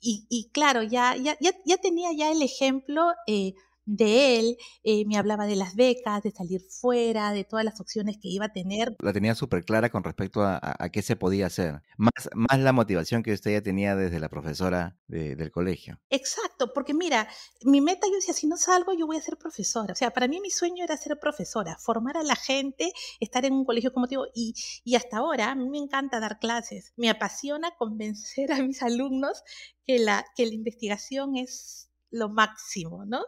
y, 0.00 0.50
claro, 0.52 0.82
ya, 0.82 1.16
ya, 1.16 1.36
ya, 1.40 1.76
tenía 1.78 2.12
ya 2.12 2.30
el 2.30 2.42
ejemplo 2.42 3.12
eh, 3.26 3.54
de 3.88 4.38
él, 4.38 4.58
eh, 4.84 5.04
me 5.06 5.16
hablaba 5.16 5.46
de 5.46 5.56
las 5.56 5.74
becas, 5.74 6.22
de 6.22 6.30
salir 6.30 6.60
fuera, 6.60 7.32
de 7.32 7.44
todas 7.44 7.64
las 7.64 7.80
opciones 7.80 8.18
que 8.18 8.28
iba 8.28 8.46
a 8.46 8.52
tener. 8.52 8.94
La 9.00 9.14
tenía 9.14 9.34
súper 9.34 9.64
clara 9.64 9.88
con 9.88 10.04
respecto 10.04 10.42
a, 10.42 10.60
qué 10.92 11.00
se 11.02 11.16
podía 11.16 11.46
hacer, 11.46 11.82
más, 11.96 12.28
más 12.34 12.58
la 12.58 12.72
motivación 12.72 13.22
que 13.22 13.32
usted 13.32 13.52
ya 13.52 13.62
tenía 13.62 13.96
desde 13.96 14.20
la 14.20 14.28
profesora 14.28 14.98
del 15.06 15.50
colegio. 15.50 15.98
Exacto, 16.10 16.72
porque 16.74 16.92
mira, 16.92 17.28
mi 17.62 17.80
meta 17.80 18.06
yo 18.06 18.14
decía, 18.14 18.34
si 18.34 18.46
no 18.46 18.56
salgo, 18.58 18.92
yo 18.92 19.06
voy 19.06 19.16
a 19.16 19.22
ser 19.22 19.38
profesora. 19.38 19.92
O 19.92 19.96
sea, 19.96 20.10
para 20.10 20.28
mí 20.28 20.38
mi 20.40 20.50
sueño 20.50 20.84
era 20.84 20.96
ser 20.96 21.18
profesora, 21.18 21.76
formar 21.78 22.18
a 22.18 22.22
la 22.22 22.36
gente, 22.36 22.92
estar 23.20 23.44
en 23.46 23.54
un 23.54 23.64
colegio 23.64 23.92
como 23.92 24.06
te 24.06 24.12
digo, 24.12 24.26
y, 24.34 24.54
y 24.84 24.96
hasta 24.96 25.18
ahora 25.18 25.50
a 25.50 25.54
mí 25.54 25.68
me 25.70 25.78
encanta 25.78 26.20
dar 26.20 26.38
clases, 26.38 26.92
me 26.96 27.08
apasiona 27.08 27.74
convencer 27.76 28.52
a 28.52 28.62
mis 28.62 28.82
alumnos 28.82 29.42
que 29.86 29.98
la, 29.98 30.26
que 30.36 30.44
la 30.44 30.54
investigación 30.54 31.36
es 31.36 31.88
lo 32.10 32.28
máximo, 32.28 33.04
¿no? 33.04 33.20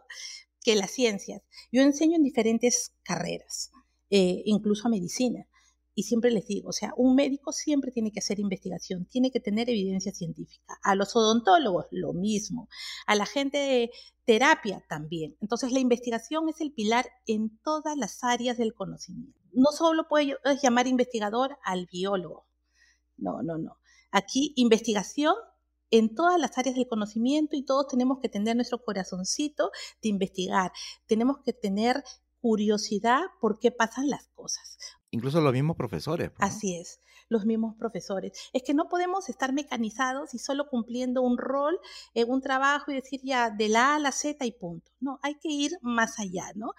Que 0.63 0.77
las 0.77 0.91
ciencias. 0.91 1.43
Yo 1.73 1.83
enseño 1.83 2.17
en 2.17 2.23
diferentes 2.23 2.93
carreras, 3.03 3.71
eh, 4.11 4.43
incluso 4.45 4.87
a 4.87 4.91
medicina. 4.91 5.47
Y 5.95 6.05
siempre 6.05 6.31
les 6.31 6.47
digo, 6.47 6.69
o 6.71 6.73
sea, 6.73 6.93
un 6.97 7.15
médico 7.15 7.53
siempre 7.53 7.91
tiene 7.91 8.13
que 8.13 8.21
hacer 8.21 8.39
investigación, 8.39 9.07
tiene 9.07 9.31
que 9.31 9.41
tener 9.41 9.69
evidencia 9.69 10.13
científica. 10.13 10.79
A 10.83 10.95
los 10.95 11.15
odontólogos, 11.17 11.87
lo 11.91 12.13
mismo. 12.13 12.69
A 13.07 13.17
la 13.17 13.27
gente 13.27 13.59
de 13.59 13.91
terapia 14.25 14.85
también. 14.89 15.37
Entonces, 15.41 15.73
la 15.73 15.81
investigación 15.81 16.49
es 16.49 16.61
el 16.61 16.73
pilar 16.73 17.11
en 17.27 17.59
todas 17.63 17.97
las 17.97 18.23
áreas 18.23 18.57
del 18.57 18.73
conocimiento. 18.73 19.39
No 19.53 19.73
solo 19.73 20.07
puedes 20.09 20.37
llamar 20.63 20.87
investigador 20.87 21.59
al 21.65 21.87
biólogo. 21.91 22.47
No, 23.17 23.43
no, 23.43 23.59
no. 23.59 23.79
Aquí, 24.13 24.53
investigación 24.57 25.35
en 25.91 26.15
todas 26.15 26.41
las 26.41 26.57
áreas 26.59 26.77
del 26.77 26.89
conocimiento 26.89 27.57
y 27.57 27.65
todos 27.65 27.89
tenemos 27.89 28.19
que 28.21 28.29
tener 28.29 28.57
nuestro 28.57 28.83
corazoncito 28.83 29.71
de 30.03 30.09
investigar. 30.09 30.73
Tenemos 31.07 31.39
que 31.45 31.53
tener 31.53 32.03
curiosidad 32.41 33.23
por 33.41 33.59
qué 33.59 33.71
pasan 33.71 34.09
las 34.09 34.29
cosas. 34.29 34.79
Incluso 35.11 35.41
los 35.41 35.53
mismos 35.53 35.77
profesores. 35.77 36.31
Así 36.39 36.77
es, 36.77 37.01
los 37.29 37.45
mismos 37.45 37.75
profesores. 37.77 38.33
Es 38.53 38.63
que 38.63 38.75
no 38.75 38.89
podemos 38.89 39.29
estar 39.29 39.53
mecanizados 39.53 40.35
y 40.35 40.39
solo 40.39 40.69
cumpliendo 40.69 41.23
un 41.23 41.37
rol, 41.37 41.79
en 42.15 42.31
un 42.31 42.41
trabajo 42.41 42.91
y 42.91 42.95
decir 42.95 43.21
ya 43.23 43.51
de 43.51 43.69
la 43.69 43.93
A 43.93 43.97
a 43.97 43.99
la 43.99 44.13
Z 44.13 44.45
y 44.45 44.53
punto. 44.53 44.93
No, 45.01 45.19
hay 45.23 45.35
que 45.35 45.49
ir 45.49 45.73
más 45.83 46.19
allá, 46.19 46.53
¿no? 46.55 46.73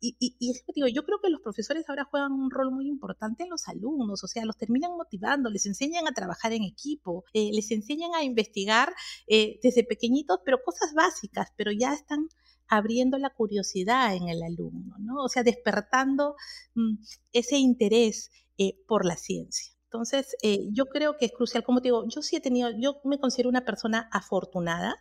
Y, 0.00 0.16
y, 0.20 0.52
digo, 0.74 0.86
yo 0.86 1.04
creo 1.04 1.18
que 1.20 1.30
los 1.30 1.40
profesores 1.40 1.88
ahora 1.88 2.04
juegan 2.04 2.32
un 2.32 2.50
rol 2.50 2.70
muy 2.70 2.86
importante 2.86 3.42
en 3.42 3.50
los 3.50 3.66
alumnos, 3.68 4.22
o 4.22 4.28
sea, 4.28 4.44
los 4.44 4.56
terminan 4.56 4.92
motivando, 4.92 5.50
les 5.50 5.66
enseñan 5.66 6.06
a 6.06 6.12
trabajar 6.12 6.52
en 6.52 6.62
equipo, 6.62 7.24
eh, 7.32 7.50
les 7.52 7.70
enseñan 7.72 8.14
a 8.14 8.22
investigar 8.22 8.94
eh, 9.26 9.58
desde 9.62 9.84
pequeñitos, 9.84 10.38
pero 10.44 10.58
cosas 10.64 10.94
básicas, 10.94 11.52
pero 11.56 11.72
ya 11.72 11.94
están 11.94 12.28
abriendo 12.68 13.18
la 13.18 13.30
curiosidad 13.30 14.14
en 14.14 14.28
el 14.28 14.42
alumno, 14.42 14.94
¿no? 15.00 15.24
O 15.24 15.28
sea, 15.28 15.42
despertando 15.42 16.36
mm, 16.74 16.96
ese 17.32 17.56
interés 17.58 18.30
eh, 18.58 18.78
por 18.86 19.04
la 19.04 19.16
ciencia. 19.16 19.74
Entonces, 19.84 20.36
yo 20.70 20.84
creo 20.84 21.16
que 21.16 21.24
es 21.24 21.32
crucial, 21.32 21.64
como 21.64 21.80
te 21.80 21.88
digo, 21.88 22.04
yo 22.08 22.20
sí 22.20 22.36
he 22.36 22.42
tenido, 22.42 22.68
yo 22.78 23.00
me 23.04 23.18
considero 23.18 23.48
una 23.48 23.64
persona 23.64 24.06
afortunada, 24.12 24.94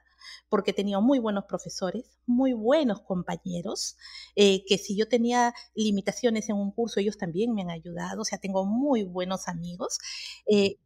porque 0.50 0.72
he 0.72 0.74
tenido 0.74 1.02
muy 1.02 1.20
buenos 1.20 1.46
profesores, 1.46 2.18
muy 2.26 2.54
buenos 2.54 3.02
compañeros, 3.02 3.98
eh, 4.36 4.64
que 4.66 4.78
si 4.78 4.96
yo 4.96 5.08
tenía 5.08 5.54
limitaciones 5.76 6.50
en 6.50 6.56
un 6.56 6.72
curso, 6.72 7.00
ellos 7.00 7.18
también 7.18 7.54
me 7.54 7.62
han 7.62 7.70
ayudado, 7.70 8.22
o 8.22 8.26
sea, 8.26 8.38
tengo 8.38 8.66
muy 8.66 9.04
buenos 9.04 9.48
amigos. 9.48 10.00
Eh, 10.46 10.78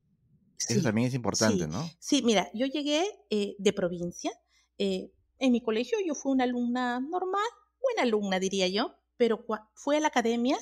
Eso 0.67 0.81
también 0.81 1.07
es 1.07 1.13
importante, 1.13 1.67
¿no? 1.67 1.89
Sí, 1.99 2.21
mira, 2.23 2.49
yo 2.53 2.65
llegué 2.65 3.03
eh, 3.29 3.55
de 3.57 3.73
provincia, 3.73 4.31
en 4.77 5.51
mi 5.51 5.61
colegio 5.61 5.99
yo 6.03 6.15
fui 6.15 6.31
una 6.31 6.45
alumna 6.45 6.99
normal, 6.99 7.45
buena 7.81 8.01
alumna 8.01 8.39
diría 8.39 8.67
yo, 8.67 8.95
pero 9.15 9.45
fui 9.75 9.95
a 9.95 9.99
la 9.99 10.07
academia, 10.07 10.57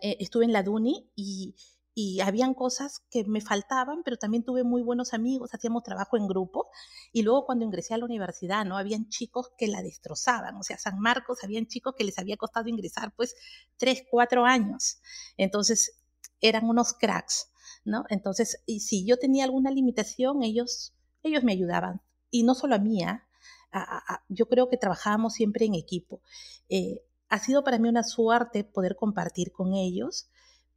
estuve 0.00 0.46
en 0.46 0.52
la 0.52 0.62
DUNI 0.62 1.10
y 1.14 1.54
y 2.00 2.20
habían 2.20 2.54
cosas 2.54 3.02
que 3.10 3.24
me 3.24 3.40
faltaban, 3.40 4.04
pero 4.04 4.16
también 4.18 4.44
tuve 4.44 4.62
muy 4.62 4.82
buenos 4.82 5.14
amigos, 5.14 5.52
hacíamos 5.52 5.82
trabajo 5.82 6.16
en 6.16 6.28
grupo 6.28 6.68
y 7.12 7.22
luego 7.22 7.44
cuando 7.44 7.64
ingresé 7.64 7.92
a 7.92 7.98
la 7.98 8.04
universidad, 8.04 8.64
¿no? 8.64 8.78
Habían 8.78 9.08
chicos 9.08 9.50
que 9.58 9.66
la 9.66 9.82
destrozaban, 9.82 10.54
o 10.54 10.62
sea, 10.62 10.78
San 10.78 11.00
Marcos, 11.00 11.42
habían 11.42 11.66
chicos 11.66 11.96
que 11.98 12.04
les 12.04 12.16
había 12.20 12.36
costado 12.36 12.68
ingresar 12.68 13.12
pues 13.16 13.34
tres, 13.78 14.04
cuatro 14.12 14.44
años, 14.44 15.00
entonces 15.36 15.98
eran 16.40 16.66
unos 16.66 16.92
cracks, 16.92 17.50
¿no? 17.84 18.04
Entonces, 18.10 18.62
y 18.64 18.78
si 18.78 19.04
yo 19.04 19.16
tenía 19.16 19.42
alguna 19.42 19.72
limitación, 19.72 20.44
ellos, 20.44 20.94
ellos 21.24 21.42
me 21.42 21.50
ayudaban, 21.50 22.00
y 22.30 22.44
no 22.44 22.54
solo 22.54 22.76
a 22.76 22.78
mí, 22.78 23.02
¿ah? 23.02 23.26
yo 24.28 24.46
creo 24.46 24.68
que 24.68 24.76
trabajábamos 24.76 25.32
siempre 25.32 25.66
en 25.66 25.74
equipo. 25.74 26.22
Eh, 26.68 27.02
ha 27.28 27.40
sido 27.40 27.64
para 27.64 27.80
mí 27.80 27.88
una 27.88 28.04
suerte 28.04 28.62
poder 28.62 28.94
compartir 28.94 29.50
con 29.50 29.74
ellos 29.74 30.28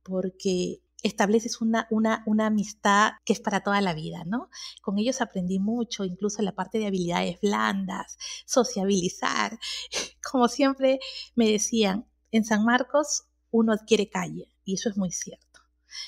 porque 0.04 0.82
estableces 1.04 1.62
una, 1.62 1.88
una, 1.90 2.24
una, 2.26 2.48
amistad 2.48 3.12
que 3.26 3.34
es 3.34 3.40
para 3.40 3.62
toda 3.62 3.82
la 3.82 3.94
vida, 3.94 4.24
¿no? 4.26 4.50
Con 4.82 5.00
ellos 5.00 5.22
aprendí 5.22 5.60
mucho, 5.60 6.04
incluso 6.04 6.42
la 6.42 6.54
parte 6.54 6.78
de 6.78 6.88
habilidades 6.88 7.40
blandas, 7.42 8.18
sociabilizar. 8.46 9.60
Como 10.32 10.48
siempre 10.48 11.00
me 11.36 11.50
decían, 11.50 12.08
en 12.32 12.46
San 12.46 12.64
Marcos 12.64 13.24
uno 13.50 13.74
adquiere 13.74 14.10
calle, 14.10 14.54
y 14.64 14.76
eso 14.76 14.90
es 14.90 14.98
muy 14.98 15.12
cierto. 15.12 15.62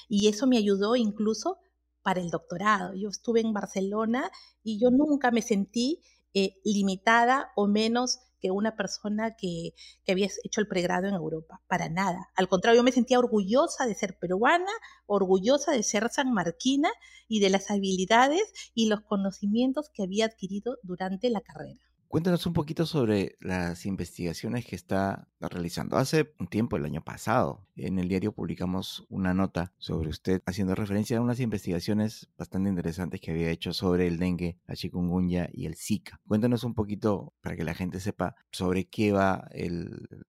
Y 0.08 0.28
eso 0.28 0.48
me 0.48 0.58
ayudó 0.58 0.96
incluso 0.96 1.60
para 2.04 2.22
el 2.22 2.30
doctorado. 2.30 2.94
Yo 2.94 3.10
estuve 3.10 3.42
en 3.42 3.54
Barcelona 3.54 4.30
y 4.64 4.80
yo 4.80 4.92
nunca 4.92 5.32
me 5.32 5.42
sentí 5.42 6.02
eh, 6.34 6.56
limitada 6.64 7.52
o 7.56 7.68
menos 7.68 8.20
que 8.44 8.52
una 8.52 8.76
persona 8.76 9.38
que, 9.38 9.74
que 10.04 10.12
había 10.12 10.28
hecho 10.44 10.60
el 10.60 10.68
pregrado 10.68 11.08
en 11.08 11.14
Europa, 11.14 11.62
para 11.68 11.88
nada. 11.88 12.28
Al 12.36 12.50
contrario, 12.50 12.82
yo 12.82 12.84
me 12.84 12.92
sentía 12.92 13.18
orgullosa 13.18 13.86
de 13.86 13.96
ser 13.96 14.18
peruana, 14.20 14.72
orgullosa 15.06 15.72
de 15.72 15.82
ser 15.82 16.10
sanmarquina 16.10 16.90
y 17.30 17.40
de 17.40 17.50
las 17.50 17.72
habilidades 17.72 18.44
y 18.76 18.90
los 18.90 19.00
conocimientos 19.00 19.90
que 19.94 20.04
había 20.04 20.26
adquirido 20.26 20.78
durante 20.84 21.30
la 21.30 21.40
carrera. 21.40 21.80
Cuéntanos 22.14 22.46
un 22.46 22.54
poquito 22.54 22.86
sobre 22.86 23.38
las 23.40 23.88
investigaciones 23.88 24.68
que 24.68 24.76
está 24.76 25.28
realizando. 25.40 25.98
Hace 25.98 26.32
un 26.40 26.46
tiempo, 26.46 26.78
el 26.78 26.86
año 26.86 27.04
pasado, 27.04 27.66
en 27.76 27.98
el 27.98 28.08
diario 28.08 28.34
publicamos 28.34 29.08
una 29.10 29.34
nota 29.34 29.74
sobre 29.80 30.10
usted 30.10 30.44
haciendo 30.46 30.76
referencia 30.76 31.18
a 31.18 31.22
unas 31.22 31.40
investigaciones 31.40 32.30
bastante 32.38 32.70
interesantes 32.70 33.20
que 33.20 33.32
había 33.32 33.50
hecho 33.50 33.74
sobre 33.74 34.06
el 34.06 34.20
dengue, 34.20 34.60
la 34.68 34.76
chikungunya 34.76 35.50
y 35.52 35.66
el 35.66 35.76
Zika. 35.76 36.22
Cuéntanos 36.28 36.64
un 36.64 36.76
poquito 36.76 37.34
para 37.42 37.56
que 37.56 37.64
la 37.64 37.74
gente 37.74 38.00
sepa 38.00 38.36
sobre 38.52 38.86
qué 38.86 39.12
va 39.12 39.50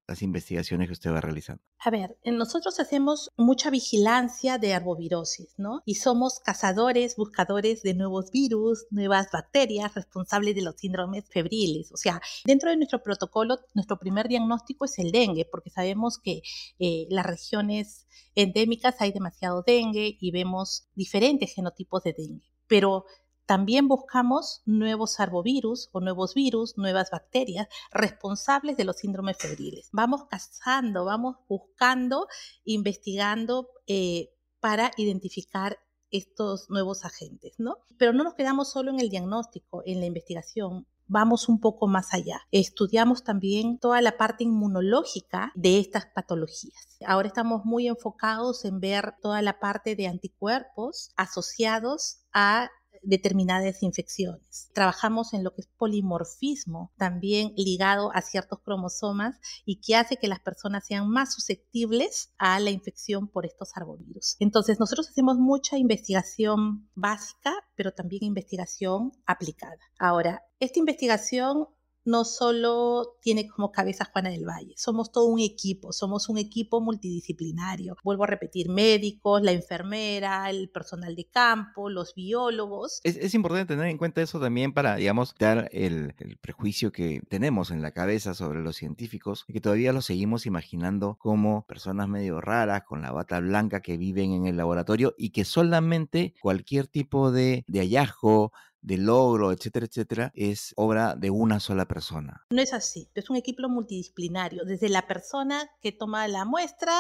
las 0.09 0.23
investigaciones 0.23 0.89
que 0.89 0.95
usted 0.95 1.13
va 1.13 1.21
realizando. 1.21 1.63
A 1.87 1.91
ver, 1.91 2.17
nosotros 2.25 2.81
hacemos 2.81 3.31
mucha 3.37 3.69
vigilancia 3.69 4.57
de 4.57 4.73
arbovirosis, 4.73 5.53
¿no? 5.59 5.83
Y 5.85 5.97
somos 5.97 6.41
cazadores, 6.41 7.15
buscadores 7.15 7.83
de 7.83 7.93
nuevos 7.93 8.31
virus, 8.31 8.87
nuevas 8.91 9.29
bacterias 9.31 9.95
responsables 9.95 10.55
de 10.55 10.63
los 10.63 10.77
síndromes 10.77 11.27
febriles. 11.29 11.93
O 11.93 11.99
sea, 11.99 12.23
dentro 12.47 12.71
de 12.71 12.79
nuestro 12.79 13.03
protocolo, 13.03 13.59
nuestro 13.75 13.99
primer 13.99 14.29
diagnóstico 14.29 14.87
es 14.87 14.99
el 14.99 15.13
dengue, 15.13 15.45
porque 15.45 15.69
sabemos 15.69 16.17
que 16.17 16.41
eh, 16.79 17.07
las 17.11 17.27
regiones 17.27 18.07
endémicas 18.35 19.03
hay 19.03 19.13
demasiado 19.13 19.63
dengue 19.63 20.17
y 20.19 20.31
vemos 20.31 20.89
diferentes 20.95 21.53
genotipos 21.53 22.03
de 22.03 22.15
dengue. 22.15 22.51
Pero 22.67 23.05
también 23.47 23.89
buscamos 23.89 24.63
nuevos 24.65 25.21
arbovirus 25.21 25.89
o 25.93 26.01
nuevos 26.01 26.35
virus, 26.35 26.77
nuevas 26.77 27.11
bacterias 27.11 27.69
responsables 27.91 28.77
de 28.77 28.85
los 28.85 28.97
síndromes 28.97 29.37
febriles. 29.39 29.89
Vamos 29.93 30.25
cazando, 30.29 31.05
vamos 31.05 31.37
buscando, 31.49 32.27
investigando 32.65 33.69
eh, 33.87 34.31
para 34.61 34.91
identificar 34.97 35.79
estos 36.11 36.71
nuevos 36.71 37.05
agentes, 37.05 37.55
¿no? 37.59 37.79
Pero 37.99 38.13
no 38.13 38.25
nos 38.25 38.35
quedamos 38.35 38.71
solo 38.71 38.91
en 38.91 39.01
el 39.01 39.11
diagnóstico, 39.11 39.83
en 39.85 40.01
la 40.01 40.07
investigación 40.07 40.87
vamos 41.07 41.49
un 41.49 41.61
poco 41.61 41.87
más 41.87 42.15
allá. 42.15 42.41
Estudiamos 42.51 43.25
también 43.25 43.79
toda 43.79 44.01
la 44.01 44.17
parte 44.17 44.45
inmunológica 44.45 45.53
de 45.55 45.79
estas 45.79 46.07
patologías. 46.07 46.99
Ahora 47.07 47.29
estamos 47.29 47.65
muy 47.65 47.89
enfocados 47.89 48.65
en 48.65 48.81
ver 48.81 49.15
toda 49.21 49.43
la 49.43 49.59
parte 49.61 49.97
de 49.97 50.07
anticuerpos 50.07 51.11
asociados 51.17 52.23
a 52.33 52.71
determinadas 53.05 53.83
infecciones. 53.83 54.71
Trabajamos 54.73 55.35
en 55.35 55.45
lo 55.45 55.55
que 55.55 55.63
es 55.63 55.69
polimorfismo, 55.79 56.93
también 56.97 57.53
ligado 57.57 58.11
a 58.15 58.23
ciertos 58.23 58.61
cromosomas 58.61 59.39
y 59.65 59.81
que 59.81 59.97
hace 59.97 60.17
que 60.17 60.29
las 60.29 60.41
personas 60.41 60.87
sean 60.87 61.09
más 61.09 61.35
susceptibles 61.35 62.33
a 62.39 62.59
la 62.61 62.71
infección 62.71 63.29
por 63.29 63.47
estos 63.47 63.77
arbovirus. 63.77 64.37
Entonces, 64.39 64.79
nosotros 64.81 65.09
hacemos 65.09 65.39
mucha 65.39 65.77
investigación 65.79 66.89
básica, 66.95 67.55
pero 67.77 67.93
también 67.93 68.25
investigación 68.25 69.13
aplicada. 69.27 69.79
Ahora, 69.99 70.43
esta 70.61 70.79
investigación 70.79 71.69
no 72.05 72.25
solo 72.25 73.17
tiene 73.21 73.49
como 73.49 73.73
cabeza 73.73 74.09
Juana 74.13 74.31
del 74.31 74.47
Valle, 74.47 74.75
somos 74.77 75.13
todo 75.13 75.27
un 75.27 75.41
equipo, 75.41 75.93
somos 75.93 76.29
un 76.29 76.39
equipo 76.39 76.81
multidisciplinario. 76.81 77.97
Vuelvo 78.05 78.25
a 78.25 78.29
repetir, 78.29 78.69
médicos, 78.69 79.43
la 79.43 79.53
enfermera, 79.53 80.51
el 80.51 80.69
personal 80.69 81.17
de 81.17 81.27
campo, 81.27 81.89
los 81.91 82.15
biólogos. 82.15 83.01
Es, 83.05 83.35
importante 83.35 83.75
tener 83.75 83.91
en 83.91 83.99
cuenta 83.99 84.23
eso 84.23 84.41
también 84.41 84.73
para, 84.73 84.97
digamos, 84.97 85.35
dar 85.39 85.69
el, 85.73 86.15
el, 86.19 86.37
prejuicio 86.39 86.93
que 86.93 87.21
tenemos 87.29 87.71
en 87.71 87.83
la 87.83 87.93
cabeza 87.93 88.35
sobre 88.35 88.61
los 88.61 88.77
científicos 88.77 89.45
que 89.47 89.61
todavía 89.61 89.93
los 89.93 90.05
seguimos 90.05 90.47
imaginando 90.47 91.17
como 91.19 91.67
personas 91.67 92.09
medio 92.09 92.41
raras 92.41 92.83
con 92.85 93.03
la 93.03 93.13
bata 93.13 93.41
blanca 93.41 93.81
que 93.81 93.97
viven 93.97 94.33
en 94.33 94.47
el 94.47 94.57
laboratorio 94.57 95.15
y 95.17 95.31
que 95.31 95.45
solamente 95.45 96.35
cualquier 96.41 96.87
tipo 96.87 97.31
de, 97.31 97.65
de 97.67 97.81
hallazgo, 97.81 98.53
de 98.85 98.99
logro, 98.99 99.51
etcétera, 99.51 99.87
etcétera, 99.87 100.33
es 100.35 100.75
obra 100.77 101.15
de 101.17 101.31
una 101.31 101.59
sola 101.59 101.87
persona. 101.87 102.45
No 102.51 102.61
es 102.61 102.75
así, 102.75 103.11
es 103.15 103.31
un 103.31 103.37
equipo 103.37 103.67
multidisciplinario, 103.69 104.65
desde 104.65 104.91
la 104.91 105.07
persona 105.07 105.71
que 105.81 105.91
toma 105.91 106.29
la 106.29 106.45
muestra 106.45 106.93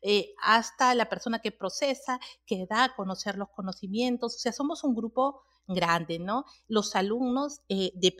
eh, 0.00 0.32
hasta 0.42 0.94
la 0.94 1.10
persona 1.10 1.40
que 1.40 1.52
procesa, 1.52 2.18
que 2.46 2.66
da 2.68 2.84
a 2.84 2.96
conocer 2.96 3.36
los 3.36 3.50
conocimientos, 3.50 4.36
o 4.36 4.38
sea, 4.38 4.52
somos 4.52 4.82
un 4.82 4.94
grupo 4.94 5.42
grande, 5.68 6.18
¿no? 6.18 6.44
Los 6.68 6.94
alumnos 6.96 7.60
eh, 7.68 7.92
de 7.94 8.12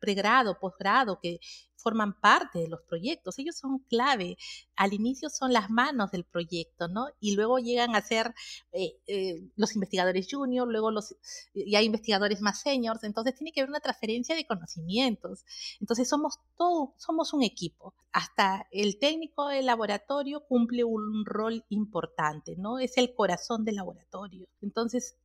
pregrado, 0.00 0.58
posgrado, 0.60 1.20
que 1.20 1.40
forman 1.78 2.18
parte 2.20 2.58
de 2.58 2.68
los 2.68 2.82
proyectos, 2.82 3.38
ellos 3.38 3.56
son 3.56 3.78
clave. 3.88 4.36
Al 4.76 4.92
inicio 4.92 5.30
son 5.30 5.52
las 5.52 5.70
manos 5.70 6.10
del 6.10 6.24
proyecto, 6.24 6.88
¿no? 6.88 7.06
Y 7.20 7.34
luego 7.34 7.58
llegan 7.58 7.94
a 7.94 8.02
ser 8.02 8.34
eh, 8.72 9.00
eh, 9.06 9.48
los 9.56 9.74
investigadores 9.74 10.28
junior, 10.30 10.68
luego 10.68 10.90
los, 10.90 11.16
investigadores 11.54 12.40
más 12.40 12.60
seniors, 12.60 13.04
entonces 13.04 13.34
tiene 13.34 13.52
que 13.52 13.60
haber 13.60 13.70
una 13.70 13.80
transferencia 13.80 14.34
de 14.34 14.46
conocimientos. 14.46 15.44
Entonces 15.80 16.08
somos 16.08 16.40
todo, 16.56 16.94
somos 16.98 17.32
un 17.32 17.42
equipo. 17.42 17.94
Hasta 18.12 18.66
el 18.70 18.98
técnico 18.98 19.48
del 19.48 19.66
laboratorio 19.66 20.40
cumple 20.46 20.84
un 20.84 21.24
rol 21.24 21.64
importante, 21.68 22.56
¿no? 22.56 22.78
Es 22.78 22.96
el 22.98 23.14
corazón 23.14 23.64
del 23.64 23.76
laboratorio. 23.76 24.46
Entonces, 24.60 25.16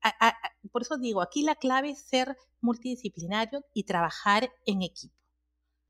por 0.72 0.82
eso 0.82 0.98
digo, 0.98 1.22
aquí 1.22 1.42
la 1.44 1.56
clave 1.56 1.92
es 1.92 2.00
ser 2.00 2.38
multidisciplinario 2.62 3.64
y 3.74 3.84
trabajar 3.84 4.52
en 4.66 4.82
equipo. 4.82 5.23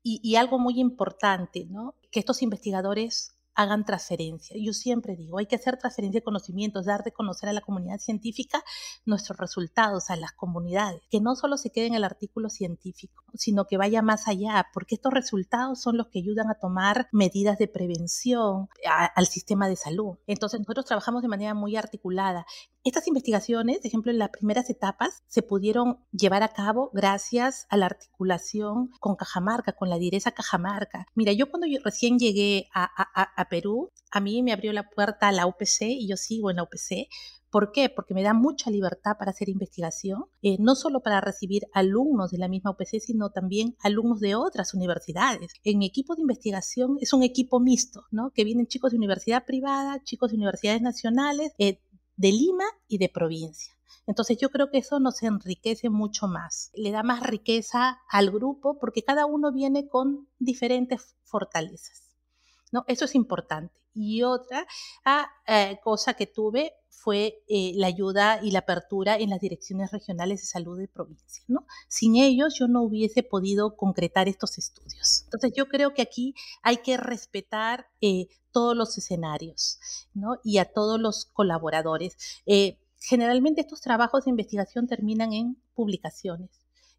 Y, 0.06 0.36
algo 0.36 0.58
muy 0.58 0.80
importante, 0.80 1.66
¿no? 1.70 1.94
Que 2.12 2.20
estos 2.20 2.42
investigadores 2.42 3.38
hagan 3.54 3.84
transferencia. 3.84 4.54
Yo 4.60 4.72
siempre 4.72 5.16
digo, 5.16 5.38
hay 5.38 5.46
que 5.46 5.56
hacer 5.56 5.78
transferencia 5.78 6.20
de 6.20 6.24
conocimientos, 6.24 6.84
dar 6.84 7.04
de 7.04 7.12
conocer 7.12 7.48
a 7.48 7.52
la 7.52 7.60
comunidad 7.60 7.98
científica 7.98 8.62
nuestros 9.06 9.38
resultados, 9.38 10.10
a 10.10 10.16
las 10.16 10.32
comunidades, 10.32 11.00
que 11.10 11.20
no 11.20 11.36
solo 11.36 11.56
se 11.56 11.70
quede 11.70 11.86
en 11.86 11.94
el 11.94 12.04
artículo 12.04 12.50
científico, 12.50 13.24
sino 13.32 13.66
que 13.66 13.78
vaya 13.78 14.02
más 14.02 14.28
allá, 14.28 14.66
porque 14.74 14.96
estos 14.96 15.12
resultados 15.12 15.80
son 15.80 15.96
los 15.96 16.08
que 16.08 16.18
ayudan 16.18 16.50
a 16.50 16.58
tomar 16.58 17.08
medidas 17.12 17.56
de 17.58 17.68
prevención 17.68 18.68
al 19.14 19.26
sistema 19.26 19.68
de 19.68 19.76
salud. 19.76 20.18
Entonces 20.26 20.60
nosotros 20.60 20.84
trabajamos 20.84 21.22
de 21.22 21.28
manera 21.28 21.54
muy 21.54 21.76
articulada. 21.76 22.44
Estas 22.84 23.08
investigaciones, 23.08 23.78
por 23.78 23.86
ejemplo, 23.86 24.12
en 24.12 24.18
las 24.18 24.28
primeras 24.28 24.68
etapas, 24.68 25.22
se 25.26 25.42
pudieron 25.42 25.98
llevar 26.12 26.42
a 26.42 26.52
cabo 26.52 26.90
gracias 26.92 27.66
a 27.70 27.78
la 27.78 27.86
articulación 27.86 28.90
con 29.00 29.16
Cajamarca, 29.16 29.72
con 29.72 29.88
la 29.88 29.98
direza 29.98 30.32
Cajamarca. 30.32 31.06
Mira, 31.14 31.32
yo 31.32 31.50
cuando 31.50 31.66
recién 31.82 32.18
llegué 32.18 32.68
a, 32.74 32.84
a 32.84 33.48
Perú, 33.48 33.90
a 34.10 34.20
mí 34.20 34.42
me 34.42 34.52
abrió 34.52 34.72
la 34.74 34.90
puerta 34.90 35.28
a 35.28 35.32
la 35.32 35.46
UPC 35.46 35.82
y 35.82 36.06
yo 36.08 36.18
sigo 36.18 36.50
en 36.50 36.56
la 36.56 36.64
UPC 36.64 37.08
¿Por 37.54 37.70
qué? 37.70 37.88
Porque 37.88 38.14
me 38.14 38.24
da 38.24 38.34
mucha 38.34 38.68
libertad 38.68 39.12
para 39.16 39.30
hacer 39.30 39.48
investigación, 39.48 40.24
eh, 40.42 40.56
no 40.58 40.74
solo 40.74 41.02
para 41.02 41.20
recibir 41.20 41.68
alumnos 41.72 42.32
de 42.32 42.38
la 42.38 42.48
misma 42.48 42.72
UPC, 42.72 42.98
sino 42.98 43.30
también 43.30 43.76
alumnos 43.78 44.18
de 44.18 44.34
otras 44.34 44.74
universidades. 44.74 45.52
En 45.62 45.78
mi 45.78 45.86
equipo 45.86 46.16
de 46.16 46.22
investigación 46.22 46.96
es 47.00 47.12
un 47.12 47.22
equipo 47.22 47.60
mixto, 47.60 48.06
¿no? 48.10 48.32
Que 48.34 48.42
vienen 48.42 48.66
chicos 48.66 48.90
de 48.90 48.96
universidad 48.96 49.44
privada, 49.44 50.02
chicos 50.02 50.32
de 50.32 50.36
universidades 50.36 50.82
nacionales, 50.82 51.52
eh, 51.58 51.78
de 52.16 52.32
Lima 52.32 52.64
y 52.88 52.98
de 52.98 53.08
provincia. 53.08 53.74
Entonces 54.06 54.36
yo 54.38 54.50
creo 54.50 54.70
que 54.70 54.78
eso 54.78 55.00
nos 55.00 55.22
enriquece 55.22 55.88
mucho 55.88 56.28
más, 56.28 56.70
le 56.74 56.90
da 56.90 57.02
más 57.02 57.22
riqueza 57.22 58.00
al 58.10 58.30
grupo 58.30 58.78
porque 58.78 59.02
cada 59.02 59.24
uno 59.26 59.52
viene 59.52 59.88
con 59.88 60.28
diferentes 60.38 61.16
fortalezas. 61.24 62.13
¿No? 62.74 62.84
Eso 62.88 63.04
es 63.04 63.14
importante. 63.14 63.72
Y 63.94 64.24
otra 64.24 64.66
ah, 65.04 65.28
eh, 65.46 65.78
cosa 65.82 66.14
que 66.14 66.26
tuve 66.26 66.72
fue 66.88 67.44
eh, 67.48 67.72
la 67.76 67.86
ayuda 67.86 68.40
y 68.42 68.50
la 68.50 68.60
apertura 68.60 69.16
en 69.16 69.30
las 69.30 69.40
direcciones 69.40 69.92
regionales 69.92 70.40
de 70.40 70.46
salud 70.46 70.76
de 70.76 70.88
provincia. 70.88 71.44
Sin 71.86 72.16
ellos 72.16 72.56
yo 72.58 72.66
no 72.66 72.82
hubiese 72.82 73.22
podido 73.22 73.76
concretar 73.76 74.26
estos 74.26 74.58
estudios. 74.58 75.22
Entonces 75.24 75.52
yo 75.54 75.68
creo 75.68 75.94
que 75.94 76.02
aquí 76.02 76.34
hay 76.62 76.78
que 76.78 76.96
respetar 76.96 77.86
eh, 78.00 78.26
todos 78.50 78.76
los 78.76 78.98
escenarios 78.98 79.78
y 80.42 80.58
a 80.58 80.64
todos 80.64 81.00
los 81.00 81.26
colaboradores. 81.26 82.16
Generalmente 82.98 83.60
estos 83.60 83.80
trabajos 83.82 84.24
de 84.24 84.30
investigación 84.30 84.88
terminan 84.88 85.32
en 85.32 85.56
publicaciones. 85.74 86.50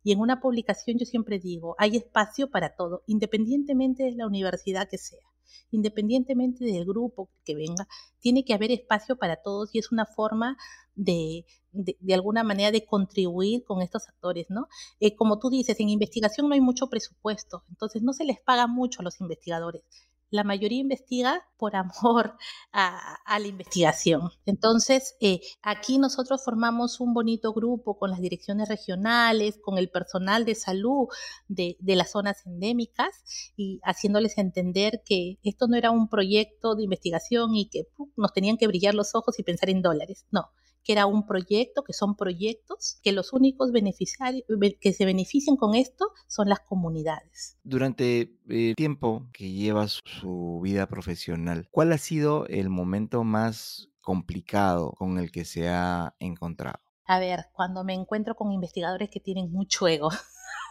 Y 0.04 0.12
en 0.12 0.20
una 0.20 0.40
publicación 0.40 0.98
yo 1.00 1.06
siempre 1.06 1.40
digo, 1.40 1.76
hay 1.80 1.98
espacio 1.98 2.50
para 2.52 2.76
todo, 2.76 3.04
independientemente 3.08 4.04
de 4.04 4.12
la 4.12 4.28
universidad 4.28 4.88
que 4.88 5.00
sea 5.00 5.35
independientemente 5.72 6.66
del 6.66 6.86
grupo 6.86 7.30
que 7.44 7.56
venga, 7.56 7.88
tiene 8.20 8.44
que 8.44 8.54
haber 8.54 8.72
espacio 8.72 9.18
para 9.18 9.38
todos 9.38 9.70
y 9.74 9.80
es 9.80 9.92
una 9.92 10.06
forma 10.06 10.58
de, 10.96 11.46
de, 11.72 12.14
alguna 12.14 12.44
manera 12.44 12.72
de 12.72 12.86
contribuir 12.86 13.64
con 13.64 13.82
estos 13.82 14.08
actores, 14.08 14.48
¿no? 14.50 14.68
Eh, 15.00 15.16
como 15.16 15.40
tú 15.40 15.50
dices, 15.50 15.80
en 15.80 15.90
investigación 15.90 16.48
no 16.48 16.54
hay 16.54 16.62
mucho 16.62 16.88
presupuesto, 16.88 17.64
entonces 17.70 18.02
no 18.02 18.14
se 18.14 18.24
les 18.26 18.40
paga 18.40 18.68
mucho 18.68 19.02
a 19.02 19.04
los 19.04 19.20
investigadores, 19.20 19.84
la 20.30 20.44
mayoría 20.44 20.80
investiga 20.80 21.44
por 21.58 21.76
amor 21.76 22.38
a, 22.72 23.40
la 23.40 23.48
investigación. 23.48 24.30
Entonces, 24.46 25.16
eh, 25.22 25.42
aquí 25.62 25.98
nosotros 25.98 26.44
formamos 26.44 27.00
un 27.00 27.14
bonito 27.14 27.54
grupo 27.54 27.98
con 27.98 28.12
las 28.12 28.20
direcciones 28.20 28.70
regionales, 28.70 29.60
con 29.62 29.78
el 29.78 29.90
personal 29.90 30.46
de 30.46 30.56
salud 30.56 31.08
de, 31.48 31.78
de 31.80 31.96
las 31.96 32.12
zonas 32.12 32.46
endémicas 32.46 33.54
y 33.56 33.80
haciéndoles 33.84 34.38
entender 34.38 35.02
que 35.06 35.40
esto 35.44 35.68
no 35.68 35.78
era 35.78 35.92
un 35.92 36.10
proyecto 36.10 36.76
de 36.76 36.84
investigación 36.84 37.56
y 37.56 37.70
que 37.70 37.88
nos 38.16 38.34
tenían 38.34 38.58
que 38.58 38.68
brillar 38.68 38.94
los 38.94 39.16
ojos 39.16 39.40
y 39.40 39.44
pensar 39.44 39.70
en 39.70 39.82
dólares. 39.82 40.26
No, 40.32 40.52
que 40.86 40.94
era 40.94 41.08
un 41.08 41.26
proyecto, 41.26 41.84
que 41.84 41.94
son 41.94 42.16
proyectos, 42.16 43.00
que 43.02 43.12
los 43.12 43.34
únicos 43.34 43.72
beneficiarios 43.72 44.46
que 44.80 44.94
se 44.94 45.06
benefician 45.06 45.58
con 45.58 45.74
esto 45.74 46.12
son 46.28 46.48
las 46.48 46.60
comunidades. 46.60 47.58
Durante 47.64 48.38
el 48.48 48.76
tiempo 48.76 49.28
que 49.34 49.52
lleva 49.52 49.88
su 49.88 50.62
vida 50.64 50.88
profesional, 50.88 51.68
¿cuál 51.72 51.92
ha 51.92 51.98
sido 51.98 52.46
el 52.48 52.70
momento 52.70 53.24
más 53.24 53.90
complicado 54.00 54.92
con 54.92 55.18
el 55.18 55.32
que 55.32 55.44
se 55.44 55.68
ha 55.68 56.16
encontrado? 56.20 56.80
A 57.08 57.20
ver, 57.20 57.48
cuando 57.52 57.84
me 57.84 57.96
encuentro 57.96 58.36
con 58.36 58.52
investigadores 58.52 59.10
que 59.10 59.20
tienen 59.20 59.52
mucho 59.52 59.88
ego. 59.88 60.10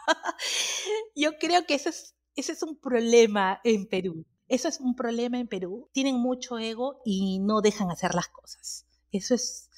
Yo 1.16 1.38
creo 1.40 1.66
que 1.66 1.74
ese 1.74 1.88
es, 1.88 2.14
ese 2.36 2.52
es 2.52 2.62
un 2.62 2.78
problema 2.78 3.60
en 3.64 3.86
Perú. 3.88 4.24
Eso 4.46 4.68
es 4.68 4.78
un 4.78 4.94
problema 4.94 5.40
en 5.40 5.48
Perú. 5.48 5.88
Tienen 5.92 6.16
mucho 6.16 6.58
ego 6.58 7.00
y 7.04 7.40
no 7.40 7.60
dejan 7.60 7.90
hacer 7.90 8.14
las 8.14 8.28
cosas. 8.28 8.86
Eso 9.10 9.34
es, 9.34 9.70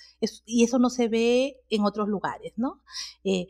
y 0.44 0.64
eso 0.64 0.78
no 0.78 0.90
se 0.90 1.08
ve 1.08 1.62
en 1.68 1.84
otros 1.84 2.08
lugares, 2.08 2.52
¿no? 2.56 2.82
Eh, 3.24 3.48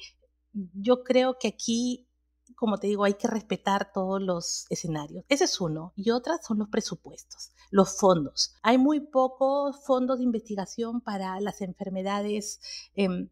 yo 0.75 1.03
creo 1.05 1.39
que 1.39 1.49
aquí, 1.49 2.09
como 2.55 2.79
te 2.79 2.87
digo, 2.87 3.05
hay 3.05 3.15
que 3.15 3.29
respetar 3.29 3.93
todos 3.93 4.21
los 4.21 4.67
escenarios. 4.71 5.25
Ese 5.29 5.45
es 5.45 5.61
uno. 5.61 5.93
Y 5.97 6.11
otras 6.11 6.41
son 6.47 6.59
los 6.59 6.69
presupuestos, 6.69 7.53
los 7.71 7.99
fondos. 7.99 8.55
Hay 8.63 8.79
muy 8.79 9.01
pocos 9.01 9.85
fondos 9.85 10.19
de 10.19 10.25
investigación 10.25 11.01
para 11.01 11.41
las 11.41 11.61
enfermedades 11.61 12.61
em, 12.95 13.29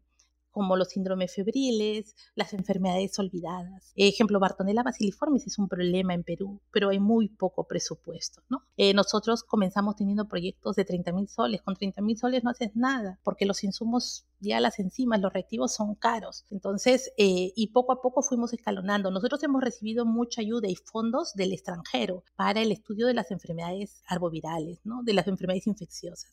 como 0.55 0.77
los 0.77 0.87
síndromes 0.87 1.35
febriles, 1.35 2.15
las 2.33 2.53
enfermedades 2.53 3.19
olvidadas. 3.19 3.91
Ejemplo, 3.97 4.39
Bartonella 4.39 4.83
bacilliformis 4.83 5.45
es 5.47 5.59
un 5.59 5.67
problema 5.67 6.13
en 6.13 6.23
Perú, 6.23 6.61
pero 6.71 6.91
hay 6.91 6.99
muy 7.01 7.27
poco 7.27 7.65
presupuesto, 7.67 8.41
¿no? 8.47 8.63
Eh, 8.77 8.93
nosotros 8.93 9.43
comenzamos 9.43 9.97
teniendo 9.97 10.29
proyectos 10.29 10.77
de 10.77 10.85
30 10.85 11.11
mil 11.11 11.27
soles. 11.27 11.61
Con 11.61 11.75
30 11.75 12.01
mil 12.01 12.17
soles 12.17 12.45
no 12.45 12.51
haces 12.51 12.73
nada, 12.73 13.19
porque 13.25 13.45
los 13.45 13.65
insumos, 13.65 14.27
ya 14.39 14.61
las 14.61 14.79
enzimas, 14.79 15.19
los 15.19 15.33
reactivos 15.33 15.73
son 15.73 15.95
caros. 15.95 16.45
Entonces, 16.49 17.11
eh, 17.17 17.51
y 17.53 17.73
poco 17.73 17.91
a 17.91 18.01
poco 18.01 18.21
fuimos 18.21 18.53
escalonando. 18.53 19.11
Nosotros 19.11 19.43
hemos 19.43 19.61
recibido 19.61 20.05
mucha 20.05 20.39
ayuda 20.39 20.69
y 20.69 20.77
fondos 20.77 21.33
del 21.33 21.51
extranjero 21.51 22.23
para 22.37 22.61
el 22.61 22.71
estudio 22.71 23.07
de 23.07 23.13
las 23.13 23.29
enfermedades 23.29 24.01
arbovirales, 24.07 24.79
¿no? 24.85 25.03
De 25.03 25.13
las 25.13 25.27
enfermedades 25.27 25.67
infecciosas. 25.67 26.31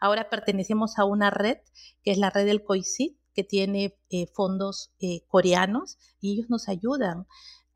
Ahora 0.00 0.30
pertenecemos 0.30 0.98
a 0.98 1.04
una 1.04 1.30
red, 1.30 1.58
que 2.02 2.10
es 2.10 2.18
la 2.18 2.30
red 2.30 2.46
del 2.46 2.62
COICIT, 2.62 3.18
que 3.38 3.44
tiene 3.44 3.96
eh, 4.10 4.26
fondos 4.26 4.90
eh, 4.98 5.20
coreanos 5.28 5.96
y 6.20 6.32
ellos 6.32 6.50
nos 6.50 6.68
ayudan 6.68 7.28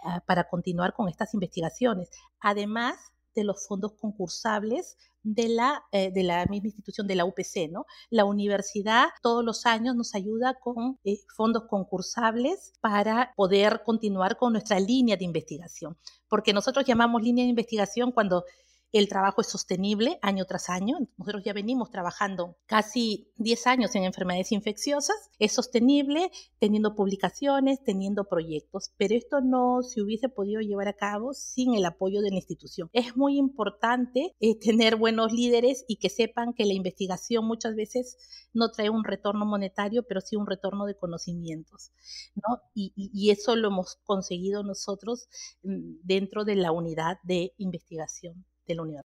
ah, 0.02 0.20
para 0.26 0.48
continuar 0.48 0.92
con 0.92 1.08
estas 1.08 1.34
investigaciones. 1.34 2.10
Además 2.40 2.96
de 3.36 3.44
los 3.44 3.64
fondos 3.68 3.92
concursables 3.92 4.96
de 5.22 5.48
la, 5.50 5.84
eh, 5.92 6.10
de 6.10 6.24
la 6.24 6.46
misma 6.46 6.66
institución 6.66 7.06
de 7.06 7.14
la 7.14 7.24
UPC, 7.24 7.70
¿no? 7.70 7.86
La 8.10 8.24
universidad 8.24 9.04
todos 9.22 9.44
los 9.44 9.64
años 9.64 9.94
nos 9.94 10.16
ayuda 10.16 10.58
con 10.58 10.98
fondos 11.36 11.66
concursables 11.70 12.72
para 12.80 13.32
poder 13.36 13.84
continuar 13.84 14.38
con 14.38 14.54
nuestra 14.54 14.80
línea 14.80 15.16
de 15.16 15.26
investigación, 15.26 15.96
porque 16.28 16.52
nosotros 16.52 16.84
llamamos 16.84 17.22
línea 17.22 17.44
de 17.44 17.50
investigación 17.50 18.10
cuando 18.10 18.44
el 18.92 19.08
trabajo 19.08 19.40
es 19.40 19.46
sostenible 19.46 20.18
año 20.20 20.44
tras 20.44 20.68
año. 20.68 20.98
Nosotros 21.16 21.42
ya 21.44 21.54
venimos 21.54 21.90
trabajando 21.90 22.56
casi 22.66 23.32
10 23.38 23.66
años 23.66 23.94
en 23.94 24.04
enfermedades 24.04 24.52
infecciosas. 24.52 25.16
Es 25.38 25.52
sostenible 25.52 26.30
teniendo 26.58 26.94
publicaciones, 26.94 27.82
teniendo 27.82 28.24
proyectos, 28.24 28.92
pero 28.98 29.14
esto 29.14 29.40
no 29.40 29.82
se 29.82 30.02
hubiese 30.02 30.28
podido 30.28 30.60
llevar 30.60 30.88
a 30.88 30.92
cabo 30.92 31.32
sin 31.32 31.74
el 31.74 31.86
apoyo 31.86 32.20
de 32.20 32.30
la 32.30 32.36
institución. 32.36 32.90
Es 32.92 33.16
muy 33.16 33.38
importante 33.38 34.34
eh, 34.40 34.58
tener 34.58 34.96
buenos 34.96 35.32
líderes 35.32 35.84
y 35.88 35.96
que 35.96 36.10
sepan 36.10 36.52
que 36.52 36.66
la 36.66 36.74
investigación 36.74 37.46
muchas 37.46 37.74
veces 37.74 38.18
no 38.52 38.70
trae 38.70 38.90
un 38.90 39.04
retorno 39.04 39.46
monetario, 39.46 40.02
pero 40.02 40.20
sí 40.20 40.36
un 40.36 40.46
retorno 40.46 40.84
de 40.84 40.96
conocimientos. 40.96 41.92
¿no? 42.34 42.60
Y, 42.74 42.92
y 42.94 43.30
eso 43.30 43.56
lo 43.56 43.68
hemos 43.68 43.96
conseguido 44.04 44.62
nosotros 44.62 45.28
mm, 45.62 46.00
dentro 46.02 46.44
de 46.44 46.56
la 46.56 46.72
unidad 46.72 47.16
de 47.22 47.54
investigación 47.56 48.44
de 48.66 48.74
la 48.74 48.82
universidad. 48.82 49.12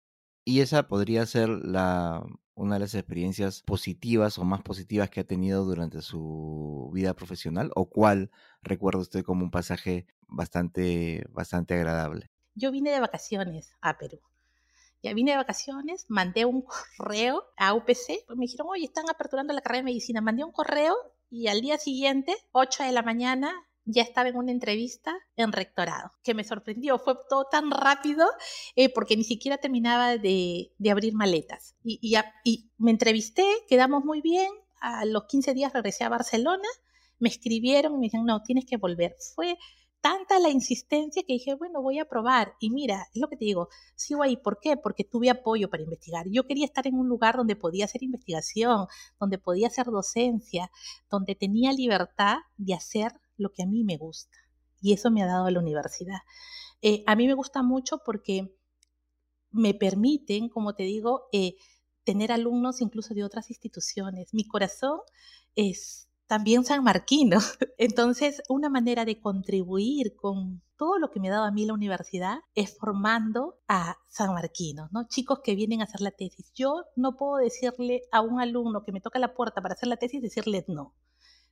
Y 0.45 0.61
esa 0.61 0.89
podría 0.89 1.25
ser 1.27 1.49
la, 1.49 2.25
una 2.55 2.75
de 2.75 2.81
las 2.81 2.95
experiencias 2.95 3.63
positivas 3.63 4.39
o 4.39 4.45
más 4.45 4.63
positivas 4.63 5.09
que 5.11 5.21
ha 5.21 5.25
tenido 5.25 5.65
durante 5.65 6.03
su 6.03 6.91
vida 6.93 7.15
profesional, 7.15 7.71
o 7.75 7.89
cuál 7.89 8.31
recuerda 8.63 9.01
usted 9.01 9.23
como 9.23 9.45
un 9.45 9.51
pasaje 9.51 10.07
bastante, 10.29 11.25
bastante 11.31 11.75
agradable. 11.75 12.31
Yo 12.55 12.71
vine 12.71 12.91
de 12.91 13.01
vacaciones 13.01 13.73
a 13.81 13.99
Perú. 13.99 14.21
Ya 15.03 15.15
vine 15.15 15.33
de 15.33 15.39
vacaciones, 15.39 16.07
mandé 16.09 16.45
un 16.45 16.63
correo 16.99 17.45
a 17.57 17.75
UPC, 17.75 18.25
pues 18.27 18.39
me 18.39 18.45
dijeron, 18.45 18.69
oye, 18.71 18.85
están 18.85 19.09
aperturando 19.11 19.53
la 19.53 19.61
carrera 19.61 19.81
de 19.81 19.87
medicina. 19.87 20.21
Mandé 20.21 20.45
un 20.45 20.53
correo 20.53 20.95
y 21.29 21.49
al 21.49 21.61
día 21.61 21.79
siguiente, 21.79 22.37
8 22.53 22.85
de 22.85 22.93
la 22.93 23.03
mañana, 23.03 23.53
ya 23.85 24.03
estaba 24.03 24.29
en 24.29 24.37
una 24.37 24.53
entrevista 24.53 25.15
en 25.37 25.53
rectorado, 25.53 26.13
que 26.23 26.35
me 26.35 26.45
sorprendió, 26.45 26.99
fue 26.99 27.15
todo 27.29 27.47
tan 27.51 27.71
rápido 27.71 28.27
eh, 28.77 28.93
porque 28.93 29.17
ni 29.17 29.25
siquiera 29.25 29.59
terminaba 29.59 30.17
de, 30.17 30.73
abrir 30.91 31.15
maletas. 31.15 31.75
Y, 31.83 31.99
y, 32.45 32.71
me 32.79 32.91
entrevisté, 32.91 33.45
quedamos 33.69 34.05
muy 34.05 34.21
bien, 34.21 34.51
a 34.81 35.05
los 35.05 35.25
15 35.25 35.55
días 35.55 35.73
regresé 35.73 36.05
a 36.05 36.09
Barcelona, 36.09 36.69
me 37.19 37.29
escribieron 37.29 37.95
y 37.95 37.97
me 37.99 38.03
dijeron, 38.05 38.27
no, 38.27 38.43
tienes 38.43 38.65
que 38.67 38.77
volver. 38.77 39.15
Fue 39.35 39.57
tanta 40.03 40.41
la 40.41 40.51
insistencia 40.51 41.23
que 41.25 41.35
dije, 41.35 41.55
bueno, 41.55 41.81
voy 41.81 42.01
a 42.01 42.05
probar. 42.05 42.55
Y 42.59 42.71
mira, 42.71 43.07
es 43.15 43.21
lo 43.21 43.29
que 43.29 43.37
te 43.37 43.45
digo, 43.45 43.69
sigo 43.95 44.23
ahí. 44.25 44.37
¿Por 44.37 44.59
qué? 44.61 44.77
Porque 44.77 45.05
tuve 45.05 45.31
apoyo 45.31 45.71
para 45.71 45.85
investigar. 45.85 46.27
Yo 46.29 46.45
quería 46.47 46.65
estar 46.65 46.87
en 46.89 46.97
un 46.97 47.09
lugar 47.09 47.37
donde 47.37 47.55
podía 47.55 47.85
hacer 47.85 48.03
investigación, 48.03 48.89
donde 49.21 49.39
podía 49.39 49.69
hacer 49.69 49.87
docencia, 49.87 50.71
donde 51.09 51.37
tenía 51.37 51.73
libertad 51.73 52.39
de 52.57 52.75
hacer 52.75 53.13
lo 53.43 53.53
que 53.53 53.63
a 53.63 53.67
mí 53.67 53.85
me 53.85 53.97
gusta. 53.97 54.37
Y 54.81 54.93
eso 54.93 55.11
me 55.11 55.23
ha 55.23 55.27
dado 55.27 55.51
la 55.51 55.61
universidad. 55.61 56.19
Eh, 56.81 57.05
a 57.07 57.15
mí 57.15 57.27
me 57.27 57.35
gusta 57.35 57.63
mucho 57.63 58.03
porque 58.05 58.57
me 59.51 59.75
permiten, 59.75 60.49
como 60.49 60.75
te 60.75 60.85
digo, 60.85 61.29
eh, 61.33 61.57
tener 62.05 62.33
alumnos 62.33 62.81
incluso 62.81 63.15
de 63.15 63.25
otras 63.25 63.51
instituciones. 63.51 64.35
Mi 64.35 64.47
corazón 64.47 65.01
es 65.55 66.09
también 66.27 66.65
sanmarquino. 66.65 67.39
Entonces, 67.79 68.43
una 68.49 68.69
manera 68.69 69.05
de 69.05 69.21
contribuir 69.21 70.17
con 70.17 70.63
todo 70.77 70.99
lo 70.99 71.11
que 71.11 71.21
me 71.21 71.29
ha 71.29 71.33
dado 71.33 71.45
a 71.45 71.53
mí 71.53 71.67
la 71.67 71.75
universidad 71.75 72.39
es 72.55 72.77
formando 72.77 73.59
a 73.69 73.99
sanmarquinos, 74.09 74.91
¿no? 74.93 75.07
Chicos 75.07 75.41
que 75.45 75.55
vienen 75.55 75.81
a 75.81 75.85
hacer 75.85 76.01
la 76.01 76.11
tesis. 76.11 76.51
Yo 76.55 76.85
no 76.97 77.17
puedo 77.17 77.37
decirle 77.37 78.03
a 78.11 78.21
un 78.21 78.41
alumno 78.41 78.83
que 78.83 78.93
me 78.93 79.01
toca 79.01 79.19
la 79.19 79.35
puerta 79.35 79.61
para 79.61 79.75
hacer 79.75 79.89
la 79.89 79.97
tesis, 79.97 80.23
decirle 80.23 80.65
no. 80.69 80.95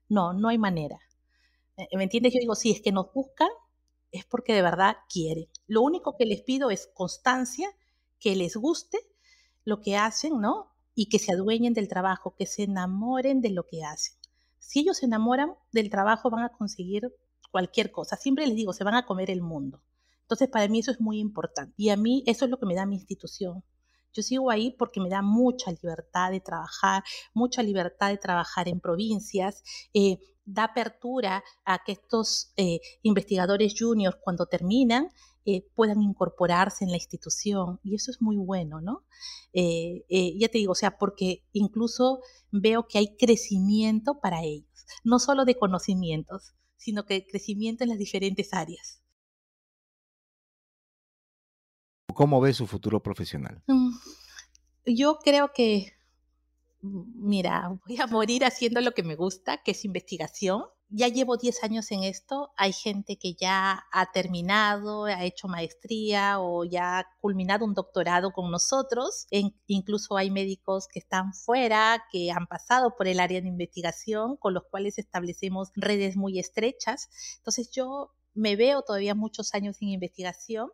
No, 0.08 0.32
no 0.32 0.48
hay 0.48 0.58
manera. 0.58 0.98
Eh, 1.90 1.96
¿Me 1.96 2.04
entiendes? 2.04 2.32
Yo 2.34 2.40
digo, 2.40 2.54
si 2.54 2.70
es 2.70 2.80
que 2.80 2.92
nos 2.92 3.12
buscan, 3.12 3.48
es 4.12 4.24
porque 4.24 4.52
de 4.52 4.62
verdad 4.62 4.96
quieren. 5.08 5.46
Lo 5.66 5.82
único 5.82 6.16
que 6.16 6.26
les 6.26 6.42
pido 6.42 6.70
es 6.70 6.90
constancia, 6.94 7.68
que 8.18 8.36
les 8.36 8.56
guste 8.56 8.98
lo 9.64 9.80
que 9.80 9.96
hacen, 9.96 10.40
¿no? 10.40 10.72
Y 10.94 11.08
que 11.08 11.18
se 11.18 11.32
adueñen 11.32 11.74
del 11.74 11.88
trabajo, 11.88 12.34
que 12.36 12.46
se 12.46 12.64
enamoren 12.64 13.40
de 13.40 13.50
lo 13.50 13.66
que 13.66 13.84
hacen. 13.84 14.14
Si 14.58 14.80
ellos 14.80 14.98
se 14.98 15.06
enamoran 15.06 15.54
del 15.72 15.90
trabajo, 15.90 16.30
van 16.30 16.44
a 16.44 16.52
conseguir 16.52 17.14
cualquier 17.50 17.90
cosa. 17.90 18.16
Siempre 18.16 18.46
les 18.46 18.56
digo, 18.56 18.72
se 18.72 18.84
van 18.84 18.94
a 18.94 19.06
comer 19.06 19.30
el 19.30 19.42
mundo. 19.42 19.82
Entonces, 20.22 20.48
para 20.48 20.68
mí 20.68 20.80
eso 20.80 20.90
es 20.90 21.00
muy 21.00 21.18
importante. 21.18 21.74
Y 21.76 21.88
a 21.90 21.96
mí 21.96 22.22
eso 22.26 22.44
es 22.44 22.50
lo 22.50 22.58
que 22.58 22.66
me 22.66 22.74
da 22.74 22.86
mi 22.86 22.96
institución. 22.96 23.64
Yo 24.12 24.22
sigo 24.22 24.50
ahí 24.50 24.72
porque 24.72 25.00
me 25.00 25.08
da 25.08 25.22
mucha 25.22 25.70
libertad 25.70 26.30
de 26.32 26.40
trabajar, 26.40 27.04
mucha 27.32 27.62
libertad 27.62 28.08
de 28.08 28.18
trabajar 28.18 28.68
en 28.68 28.80
provincias, 28.80 29.62
eh, 29.94 30.18
da 30.50 30.64
apertura 30.64 31.42
a 31.64 31.82
que 31.84 31.92
estos 31.92 32.52
eh, 32.56 32.80
investigadores 33.02 33.74
juniors 33.78 34.18
cuando 34.22 34.46
terminan 34.46 35.08
eh, 35.46 35.64
puedan 35.74 36.02
incorporarse 36.02 36.84
en 36.84 36.90
la 36.90 36.96
institución 36.96 37.80
y 37.82 37.94
eso 37.94 38.10
es 38.10 38.20
muy 38.20 38.36
bueno, 38.36 38.80
¿no? 38.80 39.04
Eh, 39.52 40.04
ya 40.38 40.48
te 40.48 40.58
digo, 40.58 40.72
o 40.72 40.74
sea, 40.74 40.98
porque 40.98 41.44
incluso 41.52 42.20
veo 42.50 42.86
que 42.88 42.98
hay 42.98 43.16
crecimiento 43.16 44.20
para 44.20 44.42
ellos, 44.42 44.86
no 45.04 45.18
solo 45.18 45.44
de 45.44 45.56
conocimientos, 45.56 46.54
sino 46.76 47.04
que 47.04 47.26
crecimiento 47.26 47.84
en 47.84 47.90
las 47.90 47.98
diferentes 47.98 48.52
áreas. 48.52 49.02
¿Cómo 52.14 52.40
ve 52.40 52.52
su 52.52 52.66
futuro 52.66 53.02
profesional? 53.02 53.62
Mm, 53.66 53.92
yo 54.86 55.18
creo 55.22 55.52
que 55.54 55.92
mira, 56.82 57.78
voy 57.86 57.98
a 58.00 58.06
morir 58.06 58.44
haciendo 58.44 58.80
lo 58.80 58.92
que 58.92 59.02
me 59.02 59.16
gusta, 59.16 59.62
que 59.62 59.72
es 59.72 59.84
investigación, 59.84 60.64
ya 60.92 61.06
llevo 61.06 61.36
10 61.36 61.62
años 61.62 61.92
en 61.92 62.02
esto, 62.02 62.50
hay 62.56 62.72
gente 62.72 63.16
que 63.16 63.34
ya 63.34 63.84
ha 63.92 64.10
terminado, 64.12 65.04
ha 65.04 65.24
hecho 65.24 65.46
maestría 65.46 66.40
o 66.40 66.64
ya 66.64 66.98
ha 66.98 67.06
culminado 67.20 67.64
un 67.64 67.74
doctorado 67.74 68.32
con 68.32 68.50
nosotros, 68.50 69.26
incluso 69.66 70.16
hay 70.16 70.32
médicos 70.32 70.88
que 70.88 70.98
están 70.98 71.32
fuera, 71.32 72.04
que 72.10 72.32
han 72.32 72.48
pasado 72.48 72.96
por 72.96 73.06
el 73.06 73.20
área 73.20 73.40
de 73.40 73.46
investigación, 73.46 74.36
con 74.36 74.52
los 74.52 74.64
cuales 74.68 74.98
establecemos 74.98 75.70
redes 75.76 76.16
muy 76.16 76.40
estrechas. 76.40 77.08
Entonces 77.36 77.70
yo 77.70 78.10
me 78.34 78.56
veo 78.56 78.82
todavía 78.82 79.14
muchos 79.14 79.54
años 79.54 79.76
en 79.80 79.90
investigación, 79.90 80.70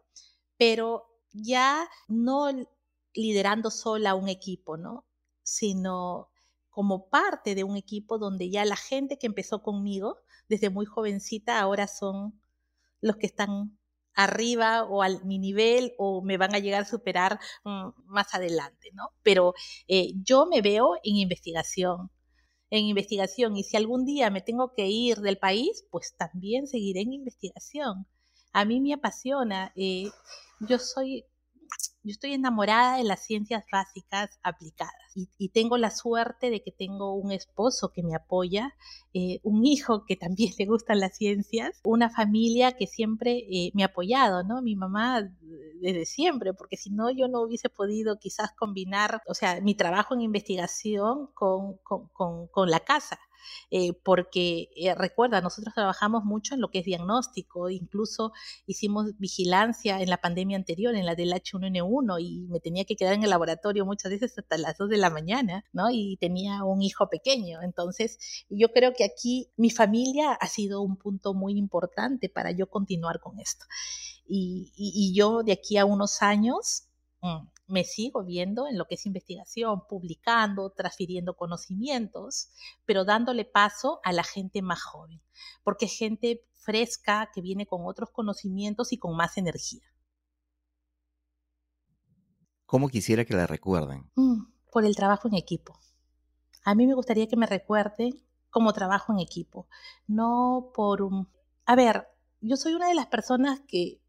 pero 0.56 1.04
ya 1.32 1.86
no 2.08 2.48
liderando 3.12 3.70
sola 3.70 4.14
un 4.14 4.28
equipo, 4.30 4.78
¿no? 4.78 5.05
Sino 5.46 6.28
como 6.70 7.08
parte 7.08 7.54
de 7.54 7.64
un 7.64 7.76
equipo 7.76 8.18
donde 8.18 8.50
ya 8.50 8.64
la 8.64 8.76
gente 8.76 9.18
que 9.18 9.26
empezó 9.26 9.62
conmigo 9.62 10.18
desde 10.48 10.68
muy 10.68 10.84
jovencita 10.84 11.60
ahora 11.60 11.86
son 11.86 12.40
los 13.00 13.16
que 13.16 13.26
están 13.26 13.78
arriba 14.14 14.84
o 14.84 15.02
al 15.02 15.24
mi 15.24 15.38
nivel 15.38 15.94
o 15.98 16.22
me 16.22 16.38
van 16.38 16.54
a 16.54 16.58
llegar 16.58 16.82
a 16.82 16.86
superar 16.86 17.38
mm, 17.64 17.88
más 18.06 18.34
adelante, 18.34 18.90
¿no? 18.94 19.10
Pero 19.22 19.54
eh, 19.88 20.12
yo 20.24 20.46
me 20.46 20.62
veo 20.62 20.96
en 21.04 21.16
investigación, 21.16 22.10
en 22.70 22.86
investigación 22.86 23.56
y 23.56 23.62
si 23.62 23.76
algún 23.76 24.04
día 24.04 24.30
me 24.30 24.40
tengo 24.40 24.72
que 24.74 24.86
ir 24.86 25.18
del 25.18 25.38
país, 25.38 25.86
pues 25.90 26.16
también 26.16 26.66
seguiré 26.66 27.02
en 27.02 27.12
investigación. 27.12 28.06
A 28.52 28.64
mí 28.64 28.80
me 28.80 28.94
apasiona. 28.94 29.72
Eh, 29.76 30.10
yo 30.60 30.78
soy 30.78 31.26
yo 32.06 32.12
estoy 32.12 32.34
enamorada 32.34 32.98
de 32.98 33.04
las 33.04 33.24
ciencias 33.24 33.64
básicas 33.70 34.38
aplicadas 34.44 34.94
y, 35.16 35.48
tengo 35.48 35.78
la 35.78 35.90
suerte 35.90 36.50
de 36.50 36.62
que 36.62 36.70
tengo 36.70 37.14
un 37.14 37.32
esposo 37.32 37.90
que 37.90 38.02
me 38.02 38.14
apoya, 38.14 38.74
eh, 39.14 39.40
un 39.42 39.64
hijo 39.64 40.04
que 40.04 40.14
también 40.14 40.52
le 40.58 40.66
gustan 40.66 41.00
las 41.00 41.16
ciencias, 41.16 41.80
una 41.84 42.10
familia 42.10 42.72
que 42.72 42.86
siempre 42.86 43.44
eh, 43.50 43.70
me 43.74 43.82
ha 43.82 43.86
apoyado, 43.86 44.44
¿no? 44.44 44.62
Mi 44.62 44.76
mamá 44.76 45.28
desde 45.80 46.04
siempre, 46.04 46.54
porque 46.54 46.76
si 46.76 46.90
no 46.90 47.10
yo 47.10 47.28
no 47.28 47.40
hubiese 47.40 47.70
podido 47.70 48.18
quizás 48.18 48.52
combinar, 48.52 49.22
o 49.26 49.34
sea, 49.34 49.60
mi 49.60 49.74
trabajo 49.74 50.14
en 50.14 50.20
investigación 50.20 51.28
con, 51.34 51.78
con, 51.78 52.46
con 52.48 52.70
la 52.70 52.80
casa. 52.80 53.18
Eh, 53.70 53.92
porque 53.92 54.70
eh, 54.76 54.94
recuerda, 54.94 55.40
nosotros 55.40 55.74
trabajamos 55.74 56.24
mucho 56.24 56.54
en 56.54 56.60
lo 56.60 56.70
que 56.70 56.80
es 56.80 56.84
diagnóstico, 56.84 57.70
incluso 57.70 58.32
hicimos 58.66 59.18
vigilancia 59.18 60.00
en 60.00 60.10
la 60.10 60.18
pandemia 60.18 60.56
anterior, 60.56 60.94
en 60.94 61.06
la 61.06 61.14
del 61.14 61.32
H1N1, 61.32 62.20
y 62.20 62.46
me 62.48 62.60
tenía 62.60 62.84
que 62.84 62.96
quedar 62.96 63.14
en 63.14 63.24
el 63.24 63.30
laboratorio 63.30 63.84
muchas 63.84 64.10
veces 64.10 64.38
hasta 64.38 64.58
las 64.58 64.76
2 64.78 64.90
de 64.90 64.96
la 64.98 65.10
mañana, 65.10 65.64
¿no? 65.72 65.90
Y 65.90 66.16
tenía 66.20 66.64
un 66.64 66.82
hijo 66.82 67.08
pequeño. 67.08 67.62
Entonces, 67.62 68.18
yo 68.48 68.72
creo 68.72 68.92
que 68.94 69.04
aquí 69.04 69.50
mi 69.56 69.70
familia 69.70 70.32
ha 70.32 70.46
sido 70.48 70.80
un 70.82 70.96
punto 70.96 71.34
muy 71.34 71.58
importante 71.58 72.28
para 72.28 72.50
yo 72.52 72.68
continuar 72.68 73.20
con 73.20 73.38
esto. 73.40 73.64
Y, 74.28 74.72
y 74.76 75.14
yo 75.14 75.42
de 75.42 75.52
aquí 75.52 75.78
a 75.78 75.84
unos 75.84 76.22
años, 76.22 76.88
mm, 77.20 77.46
me 77.66 77.84
sigo 77.84 78.24
viendo 78.24 78.66
en 78.66 78.78
lo 78.78 78.86
que 78.86 78.94
es 78.94 79.06
investigación, 79.06 79.86
publicando, 79.88 80.70
transfiriendo 80.70 81.36
conocimientos, 81.36 82.50
pero 82.84 83.04
dándole 83.04 83.44
paso 83.44 84.00
a 84.04 84.12
la 84.12 84.22
gente 84.22 84.62
más 84.62 84.82
joven, 84.82 85.20
porque 85.64 85.86
es 85.86 85.98
gente 85.98 86.46
fresca 86.54 87.30
que 87.34 87.40
viene 87.40 87.66
con 87.66 87.82
otros 87.84 88.10
conocimientos 88.10 88.92
y 88.92 88.98
con 88.98 89.16
más 89.16 89.36
energía. 89.36 89.84
¿Cómo 92.66 92.88
quisiera 92.88 93.24
que 93.24 93.34
la 93.34 93.46
recuerden? 93.46 94.10
Mm, 94.16 94.42
por 94.72 94.84
el 94.84 94.96
trabajo 94.96 95.28
en 95.28 95.34
equipo. 95.34 95.78
A 96.64 96.74
mí 96.74 96.86
me 96.86 96.94
gustaría 96.94 97.28
que 97.28 97.36
me 97.36 97.46
recuerden 97.46 98.20
como 98.50 98.72
trabajo 98.72 99.12
en 99.12 99.20
equipo, 99.20 99.68
no 100.06 100.70
por 100.74 101.02
un... 101.02 101.28
A 101.64 101.76
ver, 101.76 102.08
yo 102.40 102.56
soy 102.56 102.74
una 102.74 102.88
de 102.88 102.94
las 102.94 103.06
personas 103.06 103.60
que... 103.68 104.00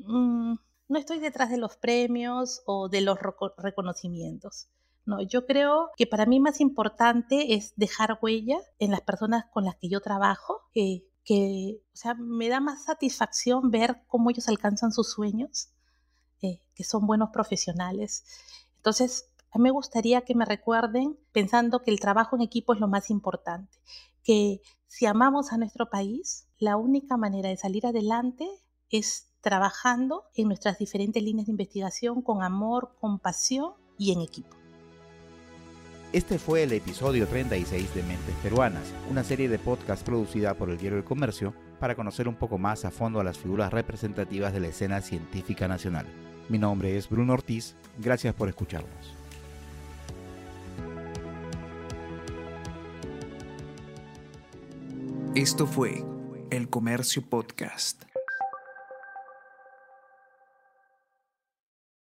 Mm, 0.00 0.54
no 0.90 0.98
estoy 0.98 1.20
detrás 1.20 1.50
de 1.50 1.56
los 1.56 1.76
premios 1.76 2.62
o 2.66 2.88
de 2.88 3.00
los 3.00 3.16
reconocimientos. 3.56 4.68
No, 5.06 5.22
yo 5.22 5.46
creo 5.46 5.90
que 5.96 6.06
para 6.06 6.26
mí 6.26 6.40
más 6.40 6.60
importante 6.60 7.54
es 7.54 7.72
dejar 7.76 8.18
huella 8.20 8.58
en 8.80 8.90
las 8.90 9.00
personas 9.00 9.46
con 9.52 9.64
las 9.64 9.76
que 9.76 9.88
yo 9.88 10.00
trabajo, 10.00 10.62
que, 10.72 11.06
que 11.24 11.80
o 11.94 11.96
sea, 11.96 12.14
me 12.14 12.48
da 12.48 12.58
más 12.58 12.84
satisfacción 12.84 13.70
ver 13.70 14.02
cómo 14.08 14.30
ellos 14.30 14.48
alcanzan 14.48 14.90
sus 14.90 15.10
sueños, 15.12 15.70
eh, 16.42 16.60
que 16.74 16.82
son 16.82 17.06
buenos 17.06 17.30
profesionales. 17.30 18.24
Entonces, 18.76 19.30
a 19.52 19.58
mí 19.58 19.64
me 19.64 19.70
gustaría 19.70 20.22
que 20.22 20.34
me 20.34 20.44
recuerden 20.44 21.16
pensando 21.30 21.82
que 21.82 21.92
el 21.92 22.00
trabajo 22.00 22.34
en 22.34 22.42
equipo 22.42 22.74
es 22.74 22.80
lo 22.80 22.88
más 22.88 23.10
importante, 23.10 23.78
que 24.24 24.60
si 24.88 25.06
amamos 25.06 25.52
a 25.52 25.56
nuestro 25.56 25.88
país, 25.88 26.48
la 26.58 26.76
única 26.76 27.16
manera 27.16 27.48
de 27.48 27.56
salir 27.56 27.86
adelante 27.86 28.48
es 28.90 29.29
trabajando 29.40 30.24
en 30.34 30.48
nuestras 30.48 30.78
diferentes 30.78 31.22
líneas 31.22 31.46
de 31.46 31.52
investigación 31.52 32.22
con 32.22 32.42
amor, 32.42 32.94
compasión 33.00 33.72
y 33.98 34.12
en 34.12 34.20
equipo. 34.20 34.56
Este 36.12 36.40
fue 36.40 36.64
el 36.64 36.72
episodio 36.72 37.28
36 37.28 37.94
de 37.94 38.02
Mentes 38.02 38.34
Peruanas, 38.42 38.92
una 39.08 39.22
serie 39.22 39.48
de 39.48 39.60
podcast 39.60 40.04
producida 40.04 40.54
por 40.54 40.68
el 40.68 40.76
Diario 40.76 40.96
del 40.96 41.04
Comercio 41.04 41.54
para 41.78 41.94
conocer 41.94 42.26
un 42.26 42.34
poco 42.34 42.58
más 42.58 42.84
a 42.84 42.90
fondo 42.90 43.20
a 43.20 43.24
las 43.24 43.38
figuras 43.38 43.72
representativas 43.72 44.52
de 44.52 44.58
la 44.58 44.68
escena 44.68 45.02
científica 45.02 45.68
nacional. 45.68 46.06
Mi 46.48 46.58
nombre 46.58 46.96
es 46.96 47.08
Bruno 47.08 47.34
Ortiz, 47.34 47.76
gracias 47.98 48.34
por 48.34 48.48
escucharnos. 48.48 49.14
Esto 55.36 55.68
fue 55.68 56.04
El 56.50 56.68
Comercio 56.68 57.22
Podcast. 57.22 58.09